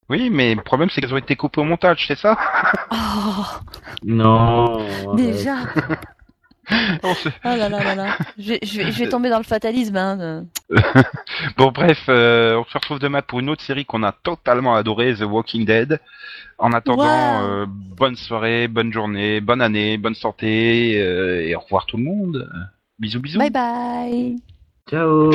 Oui, 0.08 0.28
mais 0.30 0.54
le 0.54 0.62
problème 0.62 0.88
c'est 0.90 1.00
qu'elles 1.00 1.14
ont 1.14 1.18
été 1.18 1.36
coupées 1.36 1.60
au 1.60 1.64
montage, 1.64 2.04
c'est 2.08 2.18
ça? 2.18 2.36
Oh, 2.90 3.44
Non. 4.04 4.80
euh, 4.80 5.14
déjà. 5.14 5.56
Oh 7.02 7.14
là 7.44 7.68
là 7.68 7.82
là 7.82 7.94
là. 7.94 8.16
Je 8.38 8.50
vais, 8.50 8.58
je 8.62 8.78
vais, 8.78 8.92
je 8.92 8.98
vais 8.98 9.08
tomber 9.08 9.30
dans 9.30 9.38
le 9.38 9.44
fatalisme. 9.44 9.96
Hein, 9.96 10.16
de- 10.70 10.76
Bon 11.56 11.70
bref, 11.72 12.04
euh, 12.08 12.56
on 12.56 12.64
se 12.64 12.74
retrouve 12.74 12.98
demain 12.98 13.22
pour 13.22 13.40
une 13.40 13.50
autre 13.50 13.62
série 13.62 13.84
qu'on 13.84 14.02
a 14.02 14.12
totalement 14.12 14.74
adorée, 14.74 15.14
The 15.14 15.22
Walking 15.22 15.64
Dead. 15.64 16.00
En 16.58 16.72
attendant, 16.72 17.40
Wow. 17.40 17.44
euh, 17.44 17.66
bonne 17.68 18.16
soirée, 18.16 18.68
bonne 18.68 18.92
journée, 18.92 19.40
bonne 19.40 19.62
année, 19.62 19.96
bonne 19.96 20.14
santé, 20.14 21.00
euh, 21.00 21.42
et 21.46 21.54
au 21.54 21.60
revoir 21.60 21.86
tout 21.86 21.96
le 21.96 22.04
monde. 22.04 22.50
Bisous 22.98 23.20
bisous. 23.20 23.38
Bye 23.38 23.50
bye. 23.50 24.36
Ciao. 24.88 25.30